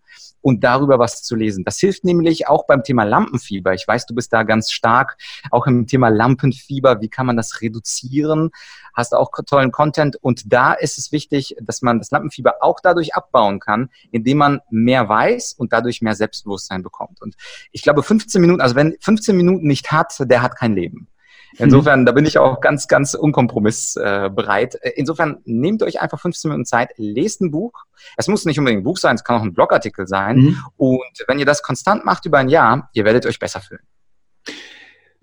und 0.49 0.65
darüber 0.65 0.99
was 0.99 1.23
zu 1.23 1.37
lesen. 1.37 1.63
Das 1.63 1.79
hilft 1.79 2.05
nämlich 2.05 2.49
auch 2.49 2.67
beim 2.67 2.83
Thema 2.83 3.05
Lampenfieber. 3.05 3.75
Ich 3.75 3.87
weiß, 3.87 4.07
du 4.07 4.15
bist 4.15 4.33
da 4.33 4.45
ganz 4.45 4.71
stark, 4.71 5.19
auch 5.51 5.67
im 5.67 5.87
Thema 5.87 6.09
Lampenfieber. 6.09 7.03
Wie 7.03 7.11
kann 7.11 7.27
man 7.27 7.37
das 7.37 7.61
reduzieren? 7.61 8.51
Hast 8.95 9.15
auch 9.15 9.31
tollen 9.45 9.73
Content. 9.73 10.17
Und 10.17 10.51
da 10.51 10.73
ist 10.73 10.97
es 10.97 11.13
wichtig, 11.13 11.55
dass 11.61 11.83
man 11.83 11.99
das 11.99 12.11
Lampenfieber 12.11 12.63
auch 12.63 12.81
dadurch 12.81 13.15
abbauen 13.15 13.61
kann, 13.61 13.91
indem 14.11 14.39
man 14.39 14.61
mehr 14.71 15.07
weiß 15.07 15.53
und 15.53 15.75
dadurch 15.75 16.01
mehr 16.01 16.15
Selbstbewusstsein 16.15 16.83
bekommt. 16.83 17.21
Und 17.21 17.37
ich 17.71 17.83
glaube, 17.83 18.03
15 18.03 18.41
Minuten, 18.41 18.63
also 18.63 18.75
wenn 18.75 18.97
15 19.01 19.37
Minuten 19.37 19.67
nicht 19.67 19.93
hat, 19.93 20.15
der 20.19 20.41
hat 20.41 20.57
kein 20.57 20.75
Leben. 20.75 21.09
Mhm. 21.53 21.65
Insofern, 21.65 22.07
da 22.07 22.13
bin 22.13 22.27
ich 22.27 22.39
auch 22.39 22.61
ganz, 22.61 22.89
ganz 22.89 23.15
unkompromissbereit. 23.15 24.77
Äh, 24.83 24.93
Insofern 24.97 25.39
nehmt 25.45 25.83
euch 25.83 26.01
einfach 26.01 26.21
15 26.21 26.51
Minuten 26.51 26.67
Zeit, 26.67 26.91
lest 26.97 27.41
ein 27.41 27.51
Buch. 27.51 27.73
Es 28.17 28.29
muss 28.29 28.45
nicht 28.45 28.59
unbedingt 28.59 28.83
ein 28.83 28.85
Buch 28.85 28.99
sein, 28.99 29.17
es 29.17 29.25
kann 29.25 29.41
auch 29.41 29.43
ein 29.43 29.55
Blogartikel 29.55 30.07
sein. 30.07 30.37
Mhm. 30.37 30.59
Und 30.77 31.25
wenn 31.27 31.39
ihr 31.39 31.47
das 31.47 31.63
konstant 31.63 32.05
macht 32.05 32.27
über 32.27 32.39
ein 32.39 32.49
Jahr, 32.49 32.91
ihr 32.93 33.05
werdet 33.05 33.27
euch 33.27 33.39
besser 33.39 33.61
fühlen. 33.61 33.83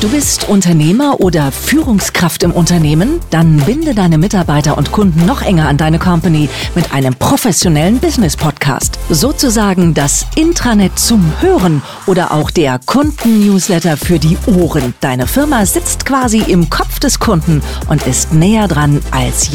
Du 0.00 0.10
bist 0.10 0.46
Unternehmer 0.50 1.20
oder 1.20 1.50
Führungskraft 1.50 2.42
im 2.42 2.50
Unternehmen? 2.50 3.18
Dann 3.30 3.56
binde 3.56 3.94
deine 3.94 4.18
Mitarbeiter 4.18 4.76
und 4.76 4.92
Kunden 4.92 5.24
noch 5.24 5.40
enger 5.40 5.68
an 5.68 5.78
deine 5.78 5.98
Company 5.98 6.50
mit 6.74 6.92
einem 6.92 7.14
professionellen 7.14 7.98
Business 7.98 8.36
Podcast. 8.36 8.98
Sozusagen 9.08 9.94
das 9.94 10.26
Intranet 10.36 10.98
zum 10.98 11.32
Hören 11.40 11.80
oder 12.06 12.32
auch 12.32 12.50
der 12.50 12.78
Kunden-Newsletter 12.84 13.96
für 13.96 14.18
die 14.18 14.36
Ohren. 14.46 14.92
Deine 15.00 15.26
Firma 15.26 15.64
sitzt 15.64 16.04
quasi 16.04 16.40
im 16.40 16.68
Kopf 16.68 17.00
des 17.00 17.18
Kunden 17.18 17.62
und 17.88 18.06
ist 18.06 18.34
näher 18.34 18.68
dran 18.68 19.00
als 19.12 19.54